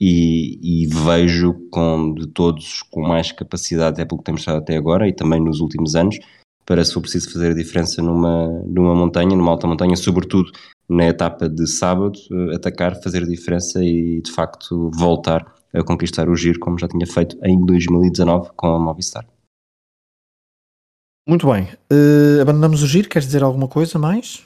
E, 0.00 0.84
e, 0.84 0.86
vejo 0.86 1.54
com, 1.72 2.14
de 2.14 2.28
todos 2.28 2.82
com 2.82 3.02
mais 3.02 3.32
capacidade, 3.32 4.00
é 4.00 4.04
pelo 4.04 4.18
que 4.18 4.24
temos 4.26 4.42
estado 4.42 4.58
até 4.58 4.76
agora 4.76 5.08
e 5.08 5.12
também 5.12 5.40
nos 5.40 5.58
últimos 5.58 5.96
anos, 5.96 6.16
para 6.64 6.84
se 6.84 6.94
for 6.94 7.00
preciso 7.00 7.32
fazer 7.32 7.50
a 7.50 7.54
diferença 7.54 8.00
numa, 8.00 8.46
numa 8.64 8.94
montanha, 8.94 9.36
numa 9.36 9.50
alta 9.50 9.66
montanha, 9.66 9.96
sobretudo 9.96 10.52
na 10.88 11.06
etapa 11.08 11.48
de 11.48 11.66
sábado, 11.66 12.16
uh, 12.30 12.54
atacar, 12.54 12.94
fazer 13.02 13.24
a 13.24 13.26
diferença 13.26 13.84
e 13.84 14.22
de 14.22 14.30
facto 14.30 14.88
voltar 14.94 15.44
a 15.72 15.82
conquistar 15.82 16.28
o 16.28 16.36
giro, 16.36 16.58
como 16.58 16.78
já 16.78 16.88
tinha 16.88 17.06
feito 17.06 17.38
em 17.44 17.64
2019 17.64 18.50
com 18.56 18.66
a 18.68 18.78
Movistar. 18.78 19.26
Muito 21.28 21.46
bem. 21.46 21.64
Uh, 21.92 22.40
abandonamos 22.40 22.82
o 22.82 22.86
giro, 22.86 23.08
queres 23.08 23.26
dizer 23.26 23.42
alguma 23.42 23.68
coisa 23.68 23.98
mais? 23.98 24.42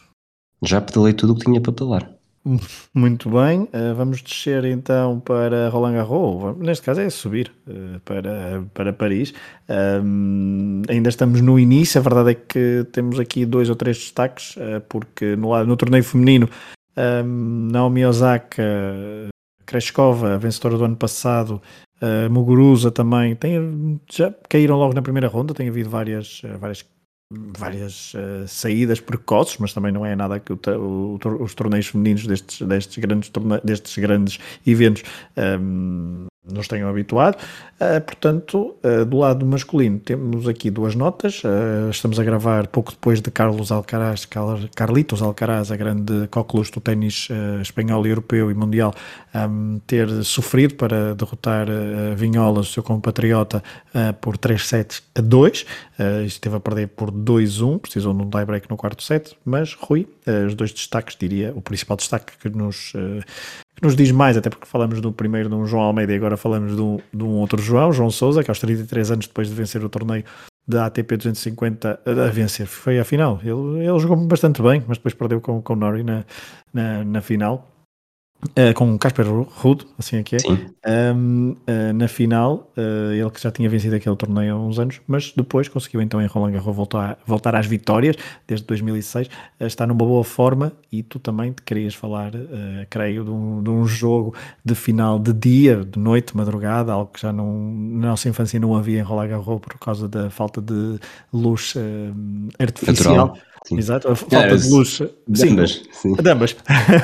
Já 0.61 0.81
pedalei 0.81 1.13
tudo 1.13 1.33
o 1.33 1.37
que 1.37 1.45
tinha 1.45 1.61
para 1.61 1.73
pedalar. 1.73 2.11
Muito 2.93 3.31
bem, 3.31 3.63
uh, 3.63 3.95
vamos 3.97 4.21
descer 4.21 4.65
então 4.65 5.21
para 5.21 5.69
Roland 5.69 5.95
Garros, 5.95 6.57
neste 6.59 6.85
caso 6.85 7.01
é 7.01 7.09
subir 7.09 7.53
uh, 7.69 8.01
para, 8.01 8.65
para 8.75 8.93
Paris. 8.93 9.33
Um, 10.03 10.83
ainda 10.89 11.09
estamos 11.09 11.41
no 11.41 11.57
início, 11.57 12.01
a 12.01 12.03
verdade 12.03 12.33
é 12.33 12.35
que 12.35 12.85
temos 12.91 13.21
aqui 13.21 13.47
dois 13.47 13.71
ou 13.71 13.77
três 13.77 13.97
destaques, 13.99 14.57
porque 14.89 15.37
no, 15.37 15.65
no 15.65 15.77
torneio 15.77 16.03
feminino 16.03 16.49
um, 16.97 17.69
Naomi 17.71 18.05
Osaka 18.05 19.31
Kreshkova, 19.73 20.37
vencedora 20.37 20.77
do 20.77 20.85
ano 20.85 20.97
passado, 20.97 21.63
uh, 22.03 22.31
Muguruza 22.31 22.91
também, 22.91 23.35
tem, 23.35 23.99
já 24.11 24.31
caíram 24.47 24.77
logo 24.77 24.93
na 24.93 25.01
primeira 25.01 25.29
ronda, 25.29 25.55
tem 25.55 25.69
havido 25.69 25.89
várias, 25.89 26.43
eh, 26.45 26.57
várias, 26.59 26.85
várias 27.33 28.13
uh, 28.13 28.47
saídas 28.47 29.01
precoces, 29.01 29.57
mas 29.57 29.73
também 29.73 29.91
não 29.91 30.05
é 30.05 30.15
nada 30.15 30.39
que 30.39 30.53
o, 30.53 30.61
o, 30.79 31.19
os 31.43 31.55
torneios 31.55 31.87
femininos 31.87 32.27
destes, 32.27 32.61
destes, 32.61 32.99
grandes, 32.99 33.33
destes 33.65 33.97
grandes 33.97 34.39
eventos 34.67 35.05
um, 35.59 36.27
nos 36.45 36.67
tenham 36.67 36.89
habituado. 36.89 37.37
Uh, 37.81 38.01
portanto, 38.01 38.75
uh, 38.83 39.05
do 39.05 39.19
lado 39.19 39.47
masculino 39.47 39.99
temos 40.01 40.49
aqui 40.49 40.71
duas 40.71 40.95
notas. 40.95 41.43
Uh, 41.45 41.91
estamos 41.91 42.19
a 42.19 42.25
gravar 42.25 42.67
pouco 42.67 42.91
depois 42.91 43.21
de 43.21 43.31
Carlos 43.31 43.71
Alcaraz, 43.71 44.27
Carlitos 44.75 45.23
Alcaraz, 45.23 45.71
a 45.71 45.77
grande 45.77 46.27
coqueluche 46.29 46.73
do 46.73 46.81
ténis 46.81 47.29
espanhol, 47.61 48.07
europeu 48.07 48.51
e 48.51 48.55
mundial, 48.55 48.93
um, 49.35 49.81
ter 49.87 50.09
sofrido 50.25 50.75
para 50.75 51.15
derrotar 51.15 51.69
Vinholas, 52.17 52.71
o 52.71 52.73
seu 52.73 52.83
compatriota, 52.83 53.63
por 54.21 54.37
3 54.37 54.67
sets 54.67 55.03
a 55.15 55.21
2. 55.21 55.67
esteve 56.27 56.57
a 56.57 56.61
perder 56.61 56.89
por 56.89 57.11
2-1, 57.11 57.79
precisou 57.79 58.15
de 58.15 58.23
um 58.23 58.31
tie-break 58.31 58.69
no 58.69 58.77
quarto 58.77 59.03
set, 59.03 59.37
mas 59.45 59.75
Rui, 59.75 60.09
os 60.47 60.55
dois 60.55 60.73
destaques, 60.73 61.17
diria, 61.19 61.53
o 61.55 61.61
principal 61.61 61.97
destaque 61.97 62.33
que 62.39 62.49
nos 62.49 62.93
que 63.75 63.83
nos 63.83 63.97
diz 63.97 64.11
mais, 64.11 64.37
até 64.37 64.51
porque 64.51 64.67
falamos 64.67 65.01
do 65.01 65.13
primeiro 65.13 65.49
de 65.49 65.55
um 65.55 65.67
João 65.67 65.83
Almeida 65.83 66.13
e 66.13 66.17
agora 66.17 66.37
falamos 66.37 66.77
de 66.77 66.83
um, 66.83 66.99
de 67.13 67.25
um 67.25 67.31
outro 67.41 67.61
João, 67.61 67.93
João 67.93 68.11
Souza, 68.11 68.43
que 68.43 68.51
aos 68.51 68.59
33 68.59 69.11
anos 69.11 69.27
depois 69.27 69.49
de 69.49 69.55
vencer 69.55 69.85
o 69.85 69.89
torneio 69.89 70.25
da 70.67 70.87
ATP 70.87 71.17
250 71.17 72.01
a 72.07 72.31
vencer, 72.31 72.67
foi 72.67 72.99
a 72.99 73.05
final. 73.05 73.41
Ele, 73.43 73.85
ele 73.85 73.99
jogou 73.99 74.17
bastante 74.27 74.63
bem, 74.63 74.83
mas 74.87 74.99
depois 74.99 75.15
perdeu 75.15 75.41
com, 75.41 75.61
com 75.61 75.73
o 75.73 75.77
Nori 75.77 76.05
na, 76.05 76.25
na, 76.73 77.05
na 77.05 77.21
final. 77.21 77.72
Uh, 78.45 78.75
com 78.75 78.99
Casper 78.99 79.25
Ruud, 79.29 79.87
assim 79.97 80.17
é 80.17 80.23
que 80.25 80.35
é, 80.35 81.13
um, 81.15 81.51
uh, 81.51 81.57
eh, 81.65 81.93
na 81.93 82.09
final, 82.09 82.73
uh, 82.77 83.13
ele 83.13 83.31
que 83.31 83.41
já 83.41 83.53
tinha 83.53 83.69
vencido 83.69 83.95
aquele 83.95 84.17
torneio 84.17 84.57
há 84.57 84.59
uns 84.59 84.81
anos, 84.81 85.01
mas 85.07 85.31
depois 85.31 85.69
conseguiu 85.69 86.03
então 86.03 86.21
em 86.21 86.27
Roland 86.27 86.51
Garros 86.51 86.75
voltar, 86.75 87.17
voltar 87.25 87.55
às 87.55 87.67
vitórias, 87.67 88.17
desde 88.45 88.67
2006, 88.67 89.31
está 89.61 89.87
numa 89.87 90.05
boa 90.05 90.25
forma 90.25 90.73
e 90.91 91.05
tu 91.05 91.21
também 91.21 91.53
te 91.53 91.63
querias 91.63 91.95
falar, 91.95 92.33
creio, 92.91 93.25
de 93.25 93.31
um, 93.31 93.63
de 93.63 93.71
um, 93.71 93.87
jogo 93.87 94.35
de 94.65 94.75
final 94.75 95.21
de 95.21 95.33
dia, 95.33 95.85
de 95.85 96.01
noite, 96.01 96.37
madrugada, 96.37 96.93
algo 96.93 97.13
que 97.13 97.21
já 97.21 97.33
não, 97.33 97.73
na 97.73 98.09
nossa 98.09 98.29
infância 98.29 98.59
não 98.59 98.75
havia 98.75 98.99
em 98.99 99.03
Roland 99.03 99.29
Garros 99.29 99.61
por 99.61 99.79
causa 99.79 100.09
da 100.09 100.31
falta 100.31 100.61
de 100.61 100.99
luz 101.33 101.75
artificial. 102.59 103.29
Natural 103.29 103.52
Sim. 103.67 103.79
Exato, 103.79 104.09
a 104.09 104.17
falta 104.17 104.37
é, 104.37 104.57
de 104.57 104.69
luz. 104.69 105.01
De 105.29 105.49
ambas, 105.49 105.83
sim. 105.93 106.15
De 106.15 106.31
ambas. 106.31 106.57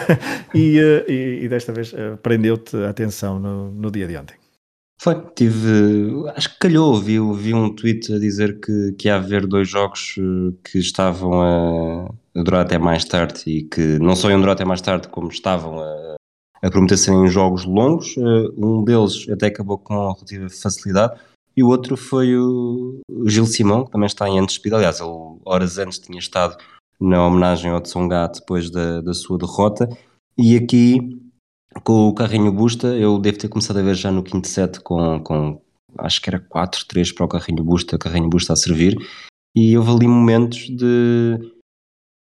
e, 0.55 0.79
eh, 0.79 1.05
e, 1.09 1.45
e, 1.45 1.49
desta 1.49 1.73
vez 1.73 1.93
uh, 1.93 2.17
prendeu-te 2.21 2.77
a 2.77 2.91
atenção 2.91 3.39
no, 3.39 3.71
no 3.71 3.91
dia 3.91 4.07
de 4.07 4.17
ontem. 4.17 4.35
Foi, 5.01 5.15
tive. 5.37 6.29
Acho 6.35 6.53
que 6.53 6.59
calhou, 6.59 7.01
vi, 7.01 7.19
vi 7.37 7.55
um 7.55 7.73
tweet 7.73 8.13
a 8.13 8.19
dizer 8.19 8.59
que, 8.59 8.93
que 8.99 9.07
ia 9.07 9.15
haver 9.15 9.47
dois 9.47 9.69
jogos 9.69 10.17
eh, 10.19 10.57
que 10.65 10.79
estavam 10.79 11.41
a, 11.41 12.11
a 12.37 12.43
durar 12.43 12.63
até 12.63 12.79
mais 12.79 13.05
tarde 13.05 13.43
e 13.47 13.63
que 13.63 14.01
não 14.01 14.17
só 14.17 14.29
iam 14.29 14.41
durar 14.41 14.55
até 14.55 14.65
mais 14.65 14.81
tarde, 14.81 15.07
como 15.07 15.29
estavam 15.29 15.79
a, 15.79 16.17
a 16.61 16.71
prometer 16.71 16.97
serem 16.97 17.29
jogos 17.29 17.65
longos. 17.65 18.17
Um 18.17 18.83
deles 18.83 19.29
até 19.31 19.47
acabou 19.47 19.79
com 19.79 19.95
relativa 19.95 20.49
facilidade 20.49 21.21
e 21.59 21.63
o 21.65 21.67
outro 21.67 21.97
foi 21.97 22.37
o, 22.37 23.01
Gil 23.27 23.45
Simão, 23.45 23.85
que 23.85 23.91
também 23.91 24.07
está 24.07 24.29
em 24.29 24.39
antespida. 24.39 24.77
Aliás, 24.77 25.01
ele 25.01 25.11
horas 25.45 25.77
antes 25.77 25.99
tinha 25.99 26.21
estado 26.21 26.57
na 27.01 27.27
homenagem 27.27 27.73
ao 27.73 27.81
Tsonga 27.81 28.29
depois 28.29 28.71
da, 28.71 29.01
da 29.01 29.13
sua 29.13 29.37
derrota. 29.37 29.89
E 30.39 30.57
aqui, 30.57 31.21
com 31.83 32.07
o 32.07 32.15
Carrinho 32.15 32.53
Busta, 32.53 32.97
eu 32.97 33.19
devo 33.19 33.39
ter 33.39 33.49
começado 33.49 33.79
a 33.81 33.83
ver 33.83 33.97
já 33.97 34.13
no 34.13 34.23
quinto 34.23 34.47
set 34.47 34.79
com, 34.83 35.19
com 35.19 35.61
acho 35.99 36.23
que 36.23 36.31
era 36.31 36.39
4-3 36.39 37.13
para 37.13 37.27
o 37.27 37.29
Carrinho 37.29 37.65
Busta, 37.65 37.99
Carrinho 37.99 38.31
Busta 38.31 38.53
a 38.53 38.57
servir. 38.57 38.97
E 39.57 39.77
houve 39.77 39.91
ali 39.91 40.07
momentos 40.07 40.69
de. 40.69 41.41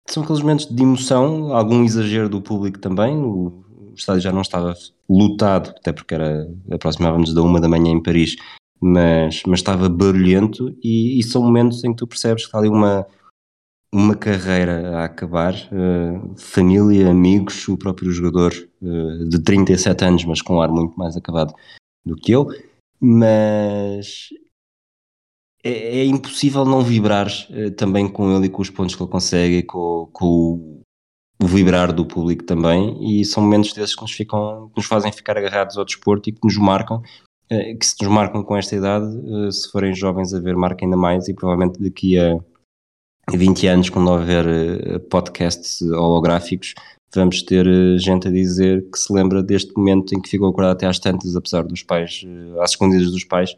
São 0.09 0.23
aqueles 0.23 0.41
momentos 0.41 0.65
de 0.65 0.81
emoção, 0.81 1.53
algum 1.53 1.83
exagero 1.83 2.27
do 2.27 2.41
público 2.41 2.79
também. 2.79 3.15
O, 3.15 3.63
o 3.91 3.93
estádio 3.95 4.21
já 4.21 4.31
não 4.31 4.41
estava 4.41 4.73
lotado, 5.07 5.75
até 5.77 5.93
porque 5.93 6.15
era 6.15 6.51
aproximávamos 6.71 7.35
da 7.35 7.43
uma 7.43 7.61
da 7.61 7.69
manhã 7.69 7.91
em 7.91 8.01
Paris, 8.01 8.35
mas, 8.79 9.43
mas 9.45 9.59
estava 9.59 9.89
barulhento 9.89 10.75
e, 10.83 11.19
e, 11.19 11.23
são 11.23 11.41
momentos 11.41 11.83
em 11.83 11.91
que 11.91 11.97
tu 11.97 12.07
percebes 12.07 12.43
que 12.43 12.47
está 12.47 12.59
ali 12.59 12.69
uma, 12.69 13.05
uma 13.91 14.15
carreira 14.15 14.97
a 14.97 15.05
acabar, 15.05 15.53
uh, 15.53 16.37
família, 16.37 17.09
amigos, 17.09 17.67
o 17.67 17.77
próprio 17.77 18.11
jogador 18.11 18.53
uh, 18.81 19.27
de 19.27 19.41
37 19.41 20.05
anos, 20.05 20.25
mas 20.25 20.41
com 20.41 20.55
um 20.55 20.61
ar 20.61 20.69
muito 20.69 20.97
mais 20.97 21.15
acabado 21.17 21.53
do 22.05 22.15
que 22.15 22.31
eu, 22.31 22.47
mas 22.99 24.29
é, 25.63 25.99
é 25.99 26.05
impossível 26.05 26.63
não 26.63 26.81
vibrar 26.81 27.27
uh, 27.27 27.71
também 27.71 28.07
com 28.07 28.35
ele 28.35 28.45
e 28.45 28.49
com 28.49 28.61
os 28.61 28.69
pontos 28.69 28.95
que 28.95 29.01
ele 29.01 29.11
consegue, 29.11 29.63
com, 29.63 30.09
com 30.13 30.83
o, 31.41 31.47
vibrar 31.47 31.91
do 31.91 32.05
público 32.05 32.43
também, 32.43 33.19
e 33.19 33.25
são 33.25 33.41
momentos 33.41 33.73
desses 33.73 33.95
que 33.95 34.01
nos, 34.01 34.11
ficam, 34.11 34.69
que 34.69 34.77
nos 34.77 34.85
fazem 34.85 35.11
ficar 35.11 35.37
agarrados 35.37 35.77
ao 35.77 35.85
desporto 35.85 36.29
e 36.29 36.33
que 36.33 36.39
nos 36.43 36.57
marcam 36.57 37.01
que 37.49 37.85
se 37.85 37.95
nos 38.01 38.11
marcam 38.11 38.43
com 38.43 38.57
esta 38.57 38.75
idade, 38.75 39.05
eh, 39.05 39.51
se 39.51 39.71
forem 39.71 39.93
jovens 39.93 40.33
a 40.33 40.39
ver, 40.39 40.55
marca 40.55 40.85
ainda 40.85 40.97
mais 40.97 41.27
e 41.27 41.33
provavelmente 41.33 41.81
daqui 41.81 42.19
a 42.19 42.37
20 43.33 43.67
anos, 43.67 43.89
quando 43.89 44.11
houver 44.11 44.45
eh, 44.47 44.99
podcasts 44.99 45.81
holográficos, 45.81 46.73
vamos 47.15 47.41
ter 47.41 47.65
gente 47.99 48.27
a 48.27 48.31
dizer 48.31 48.89
que 48.91 48.99
se 48.99 49.11
lembra 49.13 49.41
deste 49.41 49.73
momento 49.75 50.13
em 50.13 50.21
que 50.21 50.29
ficou 50.29 50.49
acordado 50.49 50.75
até 50.75 50.87
às 50.87 50.99
tantas, 50.99 51.35
apesar 51.35 51.63
dos 51.63 51.83
pais, 51.83 52.25
às 52.61 52.71
escondidas 52.71 53.11
dos 53.11 53.23
pais, 53.23 53.55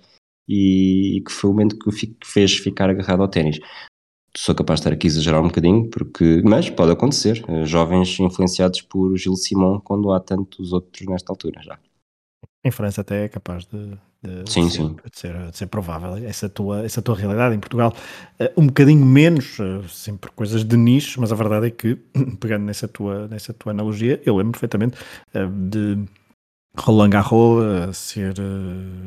e 0.47 1.21
que 1.25 1.31
foi 1.31 1.49
o 1.49 1.53
momento 1.53 1.77
que 1.77 1.89
o 1.89 1.91
fez 2.23 2.57
ficar 2.57 2.89
agarrado 2.89 3.21
ao 3.21 3.27
ténis. 3.27 3.59
sou 4.37 4.55
capaz 4.55 4.79
de 4.79 4.81
estar 4.81 4.93
aqui 4.93 5.07
a 5.07 5.09
exagerar 5.09 5.41
um 5.41 5.47
bocadinho, 5.47 5.89
porque, 5.89 6.41
mas 6.45 6.69
pode 6.69 6.91
acontecer. 6.91 7.43
Jovens 7.65 8.19
influenciados 8.19 8.81
por 8.81 9.15
Gil 9.17 9.35
Simon 9.35 9.79
quando 9.79 10.11
há 10.11 10.19
tantos 10.19 10.73
outros 10.73 11.07
nesta 11.07 11.31
altura 11.31 11.61
já. 11.63 11.79
Em 12.63 12.71
França 12.71 13.01
até 13.01 13.25
é 13.25 13.29
capaz 13.29 13.65
de, 13.65 13.97
de, 14.21 14.51
sim, 14.51 14.67
de, 14.67 14.73
ser. 14.73 14.83
De, 14.83 15.19
ser, 15.19 15.51
de 15.51 15.57
ser 15.57 15.67
provável 15.67 16.17
essa 16.27 16.49
tua, 16.49 16.83
essa 16.83 17.01
tua 17.01 17.15
realidade. 17.15 17.55
Em 17.55 17.59
Portugal, 17.59 17.95
um 18.57 18.67
bocadinho 18.67 19.05
menos, 19.05 19.57
sempre 19.87 20.29
coisas 20.31 20.63
de 20.65 20.75
nicho, 20.75 21.21
mas 21.21 21.31
a 21.31 21.35
verdade 21.35 21.67
é 21.67 21.71
que, 21.71 21.95
pegando 22.39 22.65
nessa 22.65 22.87
tua, 22.87 23.27
nessa 23.29 23.53
tua 23.53 23.71
analogia, 23.71 24.21
eu 24.25 24.35
lembro 24.35 24.51
perfeitamente 24.51 24.97
de 25.69 26.03
Roland 26.77 27.09
Garros 27.09 27.95
ser 27.97 28.35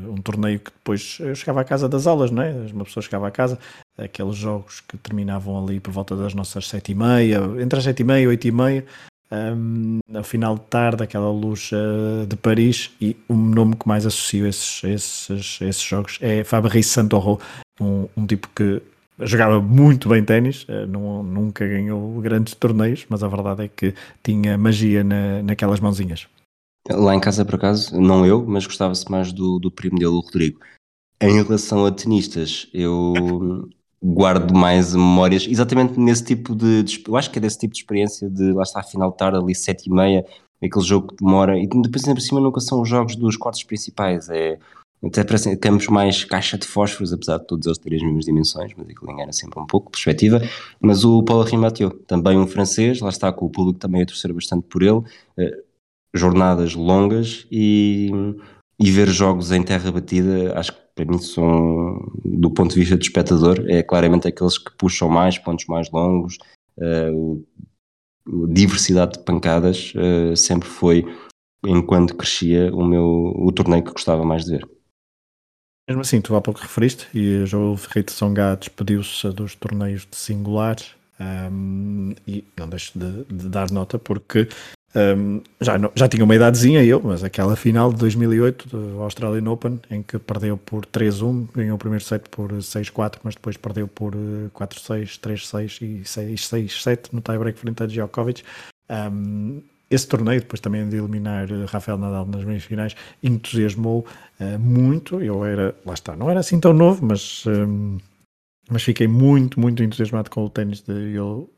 um 0.09 0.17
torneio 0.17 0.59
que 0.61 0.71
depois 0.71 1.19
eu 1.21 1.35
chegava 1.35 1.61
à 1.61 1.65
casa 1.65 1.89
das 1.89 2.07
aulas, 2.07 2.31
não 2.31 2.43
é? 2.43 2.51
Uma 2.73 2.85
pessoa 2.85 3.03
chegava 3.03 3.29
à 3.29 3.31
casa, 3.31 3.59
aqueles 3.97 4.37
jogos 4.37 4.81
que 4.81 4.97
terminavam 4.97 5.63
ali 5.63 5.79
por 5.79 5.93
volta 5.93 6.17
das 6.17 6.35
nossas 6.35 6.69
sete 6.69 6.93
e 6.93 6.95
meia, 6.95 7.39
entre 7.61 7.79
as 7.79 7.85
sete 7.85 8.01
e 8.01 8.05
meia 8.05 8.25
e 8.25 8.27
oito 8.27 8.47
e 8.47 8.53
meia, 8.53 8.85
um, 9.33 9.99
ao 10.15 10.23
final 10.23 10.57
de 10.57 10.63
tarde, 10.63 11.03
aquela 11.03 11.31
luz 11.31 11.71
uh, 11.73 12.27
de 12.27 12.37
Paris, 12.37 12.91
e 13.01 13.17
o 13.29 13.35
nome 13.35 13.77
que 13.77 13.89
mais 13.89 14.05
associo 14.05 14.45
a 14.45 14.49
esses, 14.49 14.85
esses, 14.85 15.61
esses 15.63 15.83
jogos 15.83 16.19
é 16.21 16.45
Fabrice 16.45 16.91
Santoro, 16.91 17.41
um, 17.81 18.07
um 18.17 18.27
tipo 18.27 18.49
que 18.55 18.83
jogava 19.21 19.61
muito 19.61 20.09
bem 20.09 20.23
ténis, 20.23 20.65
uh, 20.65 20.87
nunca 20.87 21.67
ganhou 21.67 22.21
grandes 22.21 22.55
torneios, 22.55 23.07
mas 23.09 23.23
a 23.23 23.29
verdade 23.29 23.65
é 23.65 23.69
que 23.69 23.95
tinha 24.23 24.59
magia 24.59 25.03
na, 25.03 25.43
naquelas 25.43 25.81
mãozinhas. 25.81 26.27
Lá 26.91 27.15
em 27.15 27.21
casa, 27.21 27.45
por 27.45 27.55
acaso, 27.55 27.99
não 27.99 28.27
eu, 28.27 28.45
mas 28.45 28.67
gostava-se 28.67 29.11
mais 29.11 29.33
do, 29.33 29.59
do 29.59 29.71
primo 29.71 29.99
dele, 29.99 30.11
o 30.11 30.21
Rodrigo. 30.21 30.61
Em 31.21 31.35
relação 31.35 31.87
a 31.87 31.93
tenistas, 31.93 32.69
eu 32.75 33.69
guardo 34.03 34.53
mais 34.53 34.95
memórias 34.95 35.47
exatamente 35.49 35.99
nesse 35.99 36.25
tipo 36.25 36.55
de, 36.55 36.83
de, 36.83 37.03
eu 37.07 37.17
acho 37.17 37.31
que 37.31 37.39
é 37.39 37.43
desse 37.43 37.59
tipo 37.59 37.73
de 37.73 37.81
experiência 37.81 38.29
de 38.29 38.53
lá 38.53 38.63
está 38.63 38.81
a 38.81 38.83
final 38.83 39.11
de 39.11 39.17
tarde 39.17 39.39
ali 39.39 39.55
sete 39.55 39.87
e 39.87 39.93
meia 39.93 40.25
aquele 40.63 40.85
jogo 40.85 41.09
que 41.09 41.25
demora 41.25 41.59
e 41.59 41.67
depois 41.67 42.05
ainda 42.05 42.15
por 42.15 42.21
cima 42.21 42.41
nunca 42.41 42.61
são 42.61 42.81
os 42.81 42.89
jogos 42.89 43.15
dos 43.15 43.37
quartos 43.37 43.63
principais 43.63 44.29
é 44.29 44.59
até 45.05 45.25
parecem 45.25 45.57
campos 45.57 45.89
mais 45.89 46.25
caixa 46.25 46.59
de 46.59 46.67
fósforos 46.67 47.13
apesar 47.13 47.39
de 47.39 47.47
todos 47.47 47.67
eles 47.67 47.79
terem 47.79 47.99
as 47.99 48.05
mesmas 48.05 48.25
dimensões 48.25 48.73
mas 48.77 48.89
aquilo 48.89 49.21
era 49.21 49.33
sempre 49.33 49.61
um 49.61 49.67
pouco 49.67 49.91
perspectiva 49.91 50.41
mas 50.81 51.05
o 51.05 51.23
Paulo 51.23 51.45
Rimatio 51.45 51.91
também 51.91 52.39
um 52.39 52.47
francês 52.47 53.01
lá 53.01 53.09
está 53.09 53.33
com 53.33 53.47
o 53.47 53.51
público 53.51 53.79
também 53.79 54.03
a 54.03 54.07
torcer 54.07 54.33
bastante 54.33 54.67
por 54.69 54.83
ele 54.83 55.03
eh, 55.39 55.63
jornadas 56.15 56.75
longas 56.75 57.47
e 57.51 58.11
e 58.83 58.91
ver 58.91 59.09
jogos 59.09 59.53
em 59.53 59.63
terra 59.63 59.93
batida, 59.93 60.59
acho 60.59 60.73
que 60.73 60.82
para 60.95 61.05
mim 61.05 61.19
são, 61.19 61.99
do 62.25 62.51
ponto 62.51 62.75
de 62.75 62.81
vista 62.81 62.97
do 62.97 63.03
espectador, 63.03 63.65
é 63.69 63.83
claramente 63.83 64.29
aqueles 64.29 64.59
que 64.59 64.71
puxam 64.77 65.09
mais, 65.09 65.39
pontos 65.39 65.67
mais 65.67 65.91
longos, 65.91 66.37
uh, 66.79 67.47
diversidade 68.49 69.19
de 69.19 69.25
pancadas 69.25 69.93
uh, 69.95 70.37
sempre 70.37 70.69
foi, 70.69 71.05
enquanto 71.67 72.15
crescia, 72.15 72.75
o 72.75 72.85
meu 72.85 73.33
o 73.37 73.51
torneio 73.53 73.85
que 73.85 73.93
gostava 73.93 74.25
mais 74.25 74.45
de 74.45 74.53
ver. 74.53 74.69
Mesmo 75.89 76.03
assim, 76.03 76.21
tu 76.21 76.37
há 76.37 76.41
pouco 76.41 76.61
referiste, 76.61 77.09
e 77.13 77.43
o 77.43 77.77
Ferreira 77.77 78.07
de 78.07 78.13
Songá 78.13 78.55
despediu-se 78.55 79.29
dos 79.31 79.55
torneios 79.55 80.07
de 80.09 80.17
singular, 80.17 80.77
um, 81.19 82.11
ehm, 82.11 82.15
e 82.27 82.45
não 82.57 82.69
deixo 82.69 82.97
de, 82.99 83.25
de, 83.25 83.49
dar 83.49 83.71
nota 83.71 83.99
porque 83.99 84.49
um, 84.95 85.41
já, 85.59 85.81
já 85.95 86.07
tinha 86.07 86.23
uma 86.23 86.35
idadezinha 86.35 86.85
eu, 86.85 87.01
mas 87.03 87.25
aquela 87.25 87.57
final 87.57 87.91
de 87.93 87.99
2008 87.99 88.69
do 88.69 89.03
Australian 89.03 89.51
Open, 89.51 89.81
em 89.91 90.03
que 90.03 90.19
perdeu 90.19 90.59
por 90.59 90.85
3-1, 90.85 91.49
ganhou 91.55 91.77
o 91.77 91.79
primeiro 91.79 92.05
set 92.05 92.29
por 92.31 92.53
6-4, 92.53 93.19
mas 93.23 93.35
depois 93.35 93.57
perdeu 93.57 93.89
por 93.89 94.15
4-6, 94.15 95.19
3-6 95.19 95.83
e 95.83 96.03
6-6-7 96.03 97.13
no 97.13 97.23
tie-break 97.23 97.59
frente 97.59 97.83
a 97.83 97.87
Djokovic. 97.87 98.43
Um, 98.91 99.63
esse 99.91 100.07
torneio, 100.07 100.41
depois 100.41 100.61
também 100.61 100.87
de 100.89 100.97
eliminar 100.97 101.49
Rafael 101.69 101.99
Nadal 101.99 102.27
nas 102.27 102.45
meias 102.45 102.65
finais, 102.65 102.95
entusiasmou 103.23 104.07
uh, 104.41 104.59
muito. 104.59 105.23
Eu 105.23 105.45
era, 105.45 105.75
lá 105.87 105.95
está, 105.95 106.15
não 106.17 106.31
era 106.31 106.41
assim 106.41 106.59
tão 106.61 106.73
novo, 106.73 107.05
mas, 107.05 107.45
um, 107.47 107.99
mas 108.71 108.83
fiquei 108.83 109.07
muito, 109.07 109.59
muito 109.61 109.83
entusiasmado 109.83 110.31
com 110.31 110.45
o 110.45 110.51
ténis 110.51 110.83
de, 110.83 111.19
uh, 111.19 111.49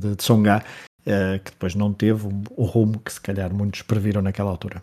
de 0.00 0.16
Tsonga 0.16 0.62
uh, 1.08 1.42
que 1.42 1.50
depois 1.50 1.74
não 1.74 1.92
teve 1.92 2.28
o 2.50 2.64
rumo 2.64 3.00
que 3.00 3.12
se 3.12 3.20
calhar 3.20 3.52
muitos 3.52 3.82
previram 3.82 4.22
naquela 4.22 4.50
altura. 4.50 4.82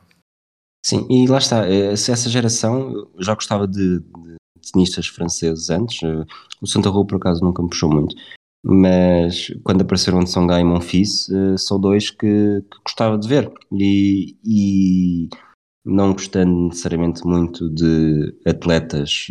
Sim, 0.86 1.08
e 1.10 1.28
lá 1.28 1.40
está, 1.40 1.68
eh, 1.68 1.94
essa 1.94 2.30
geração 2.30 3.10
já 3.20 3.34
gostava 3.34 3.68
de, 3.68 4.00
de 4.00 4.72
tenistas 4.72 5.08
franceses 5.08 5.70
antes, 5.70 6.02
uh, 6.04 6.26
o 6.62 6.68
Santa 6.68 6.90
Rua 6.90 7.08
por 7.08 7.16
acaso 7.16 7.44
nunca 7.44 7.64
me 7.64 7.70
puxou 7.70 7.90
muito, 7.90 8.16
mas 8.64 9.48
quando 9.64 9.82
apareceram 9.82 10.20
de 10.20 10.30
Songai 10.30 10.62
e 10.62 10.64
Monfils, 10.64 11.28
são 11.58 11.80
dois 11.80 12.10
que, 12.10 12.64
que, 12.72 12.78
gostava 12.84 13.18
de 13.18 13.28
ver 13.28 13.52
e, 13.72 14.36
e, 14.44 15.30
não 15.86 16.14
gostando 16.14 16.70
necessariamente 16.70 17.26
muito 17.26 17.70
de 17.70 18.36
atletas 18.46 19.28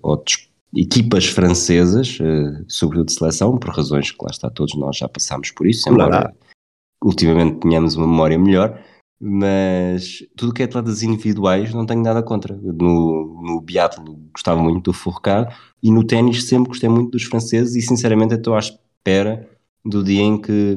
ou 0.00 0.16
de 0.16 0.51
equipas 0.74 1.26
francesas, 1.26 2.18
uh, 2.20 2.64
sobretudo 2.68 3.06
de 3.06 3.14
seleção, 3.14 3.58
por 3.58 3.70
razões 3.70 4.10
que 4.10 4.24
lá 4.24 4.30
está, 4.30 4.50
todos 4.50 4.74
nós 4.74 4.96
já 4.96 5.08
passámos 5.08 5.50
por 5.50 5.66
isso, 5.66 5.88
embora 5.88 6.34
ultimamente 7.04 7.60
tenhamos 7.60 7.96
uma 7.96 8.06
memória 8.06 8.38
melhor, 8.38 8.80
mas 9.20 10.18
tudo 10.36 10.52
que 10.52 10.62
é 10.62 10.64
atletas 10.64 11.02
individuais 11.02 11.72
não 11.72 11.86
tenho 11.86 12.02
nada 12.02 12.22
contra. 12.22 12.56
No, 12.56 13.40
no 13.42 13.60
biatlo 13.60 14.18
gostava 14.32 14.60
muito 14.60 14.90
do 14.90 14.92
Fourcade 14.92 15.54
e 15.82 15.92
no 15.92 16.04
ténis 16.04 16.44
sempre 16.44 16.68
gostei 16.68 16.88
muito 16.88 17.12
dos 17.12 17.24
franceses 17.24 17.76
e 17.76 17.86
sinceramente 17.86 18.34
estou 18.34 18.54
à 18.54 18.58
espera 18.58 19.48
do 19.84 20.02
dia 20.02 20.22
em 20.22 20.40
que 20.40 20.74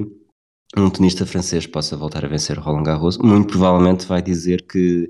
um 0.78 0.90
tenista 0.90 1.26
francês 1.26 1.66
possa 1.66 1.96
voltar 1.96 2.26
a 2.26 2.28
vencer 2.28 2.60
Roland 2.60 2.84
Garros. 2.84 3.18
Muito 3.18 3.48
provavelmente 3.48 4.06
vai 4.06 4.22
dizer 4.22 4.66
que 4.68 5.08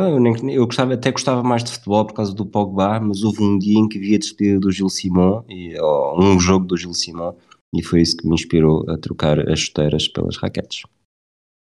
eu, 0.00 0.20
nem, 0.20 0.52
eu 0.52 0.66
gostava, 0.66 0.94
até 0.94 1.10
gostava 1.12 1.42
mais 1.42 1.62
de 1.62 1.72
futebol 1.72 2.04
por 2.04 2.14
causa 2.14 2.34
do 2.34 2.44
Pogba, 2.44 2.98
mas 3.00 3.22
houve 3.22 3.42
um 3.42 3.58
dia 3.58 3.78
em 3.78 3.88
que 3.88 3.98
vi 3.98 4.14
a 4.14 4.18
despedida 4.18 4.60
do 4.60 4.72
Gil 4.72 4.88
Simon, 4.88 5.44
e, 5.48 5.78
ou 5.80 6.22
um 6.22 6.38
jogo 6.40 6.66
do 6.66 6.76
Gil 6.76 6.94
Simon, 6.94 7.34
e 7.74 7.82
foi 7.82 8.02
isso 8.02 8.16
que 8.16 8.26
me 8.26 8.34
inspirou 8.34 8.88
a 8.90 8.96
trocar 8.98 9.38
as 9.48 9.60
chuteiras 9.60 10.08
pelas 10.08 10.36
raquetes. 10.36 10.82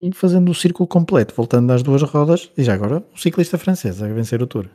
E 0.02 0.12
fazendo 0.14 0.52
o 0.52 0.56
círculo 0.56 0.88
completo, 0.88 1.34
voltando 1.36 1.72
às 1.72 1.82
duas 1.82 2.04
rodas, 2.04 2.52
e 2.58 2.64
já 2.64 2.74
agora, 2.74 3.04
um 3.14 3.18
ciclista 3.18 3.58
francês 3.58 4.02
a 4.02 4.08
vencer 4.08 4.42
o 4.42 4.48
Tour. 4.48 4.70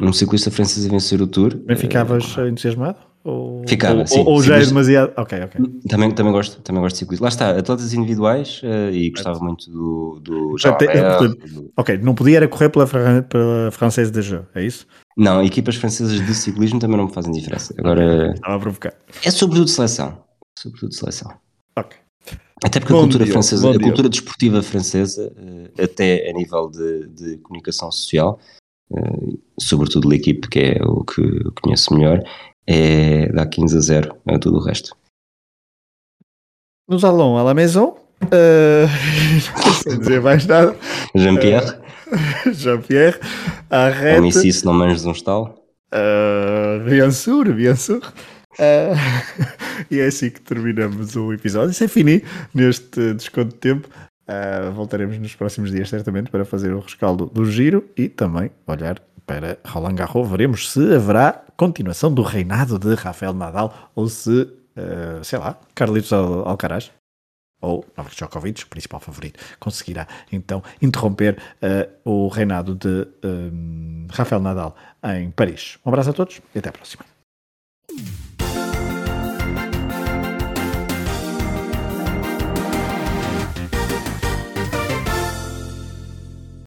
Um 0.00 0.12
ciclista 0.12 0.50
francês 0.50 0.86
a 0.86 0.90
vencer 0.90 1.22
o 1.22 1.26
Tour. 1.26 1.54
Bem, 1.54 1.76
ficavas 1.76 2.36
uh, 2.36 2.46
entusiasmado? 2.46 2.98
Ou, 3.26 3.66
Ficava, 3.66 3.98
ou, 3.98 4.06
sim. 4.06 4.22
Ou, 4.24 4.40
já 4.40 4.56
é 4.56 4.64
demasiado. 4.64 5.12
Ok, 5.16 5.36
ok. 5.42 5.60
Também, 5.88 6.12
também, 6.12 6.32
gosto, 6.32 6.62
também 6.62 6.80
gosto 6.80 6.94
de 6.94 6.98
ciclismo. 7.00 7.24
Lá 7.24 7.28
está, 7.28 7.50
atletas 7.50 7.92
individuais 7.92 8.62
uh, 8.62 8.94
e 8.94 9.10
gostava 9.10 9.40
muito 9.40 9.68
do. 9.68 10.20
do, 10.22 10.54
do 10.54 11.72
ok, 11.76 11.98
não 11.98 12.14
podia 12.14 12.36
era 12.36 12.46
correr 12.46 12.68
pela, 12.68 12.86
pela 12.86 13.70
Française 13.72 14.12
de 14.12 14.22
Jeux, 14.22 14.44
é 14.54 14.62
isso? 14.62 14.86
Não, 15.16 15.42
equipas 15.42 15.74
francesas 15.74 16.24
de 16.24 16.34
ciclismo 16.36 16.78
também 16.78 16.96
não 16.96 17.06
me 17.06 17.12
fazem 17.12 17.32
diferença. 17.32 17.74
Agora. 17.76 18.32
Estava 18.32 18.54
a 18.54 18.60
provocar. 18.60 18.94
É 19.24 19.30
sobretudo 19.32 19.68
seleção. 19.68 20.22
Sobretudo 20.56 20.94
seleção. 20.94 21.32
Ok. 21.76 21.98
Até 22.64 22.78
porque 22.78 22.92
bom 22.92 23.00
a 23.00 23.02
cultura 23.02 23.24
dia, 23.24 23.32
francesa, 23.32 23.70
a 23.70 23.80
cultura 23.80 24.08
desportiva 24.08 24.62
francesa, 24.62 25.32
uh, 25.36 25.82
até 25.82 26.30
a 26.30 26.32
nível 26.32 26.70
de, 26.70 27.08
de 27.08 27.38
comunicação 27.38 27.90
social, 27.90 28.38
uh, 28.92 29.38
sobretudo 29.60 30.08
da 30.08 30.14
equipe, 30.14 30.48
que 30.48 30.60
é 30.60 30.78
o 30.84 31.04
que 31.04 31.20
eu 31.20 31.52
conheço 31.60 31.92
melhor, 31.92 32.22
é, 32.66 33.28
dá 33.32 33.46
15 33.46 33.76
a 33.76 33.80
0 33.80 34.16
a 34.26 34.38
tudo 34.38 34.56
o 34.58 34.64
resto. 34.64 34.96
Nous 36.88 37.04
allons 37.04 37.36
à 37.38 37.42
la 37.42 37.54
maison. 37.54 37.96
Uh, 38.26 38.88
sem 39.82 39.98
dizer 39.98 40.22
mais 40.22 40.46
nada. 40.46 40.74
Jean-Pierre. 41.14 41.78
Uh, 42.46 42.50
Jean-Pierre, 42.50 43.20
arrête. 43.68 44.48
Isso 44.48 44.64
não 44.64 44.72
manjas 44.72 45.04
um 45.04 45.12
estalo? 45.12 45.54
Uh, 45.92 46.82
bien 46.88 47.10
sûr, 47.10 47.52
bien 47.52 47.76
sûr. 47.76 48.00
Uh, 48.58 48.96
e 49.90 50.00
é 50.00 50.06
assim 50.06 50.30
que 50.30 50.40
terminamos 50.40 51.14
o 51.14 51.32
episódio. 51.32 51.70
Isso 51.70 51.84
é 51.84 51.88
fini 51.88 52.22
neste 52.54 53.14
desconto 53.14 53.50
de 53.50 53.56
tempo. 53.56 53.88
Uh, 54.28 54.72
voltaremos 54.72 55.18
nos 55.18 55.34
próximos 55.34 55.70
dias, 55.70 55.88
certamente, 55.88 56.30
para 56.30 56.44
fazer 56.44 56.72
o 56.72 56.80
rescaldo 56.80 57.26
do 57.26 57.44
giro 57.44 57.84
e 57.96 58.08
também 58.08 58.50
olhar 58.66 59.00
para 59.26 59.58
Roland 59.66 59.94
Garros. 59.94 60.28
Veremos 60.28 60.70
se 60.70 60.94
haverá 60.94 61.44
continuação 61.56 62.12
do 62.12 62.22
reinado 62.22 62.78
de 62.78 62.94
Rafael 62.94 63.32
Nadal 63.32 63.90
ou 63.94 64.08
se, 64.08 64.42
uh, 64.42 65.24
sei 65.24 65.38
lá, 65.38 65.58
Carlitos 65.74 66.12
Alcaraz 66.12 66.92
ou 67.60 67.84
Novak 67.96 68.14
Djokovic, 68.14 68.66
principal 68.66 69.00
favorito, 69.00 69.40
conseguirá 69.58 70.06
então 70.30 70.62
interromper 70.80 71.38
uh, 71.62 72.10
o 72.10 72.28
reinado 72.28 72.74
de 72.74 73.08
um, 73.24 74.06
Rafael 74.10 74.40
Nadal 74.40 74.76
em 75.02 75.30
Paris. 75.30 75.78
Um 75.84 75.88
abraço 75.88 76.10
a 76.10 76.12
todos 76.12 76.40
e 76.54 76.58
até 76.58 76.68
a 76.68 76.72
próxima. 76.72 77.15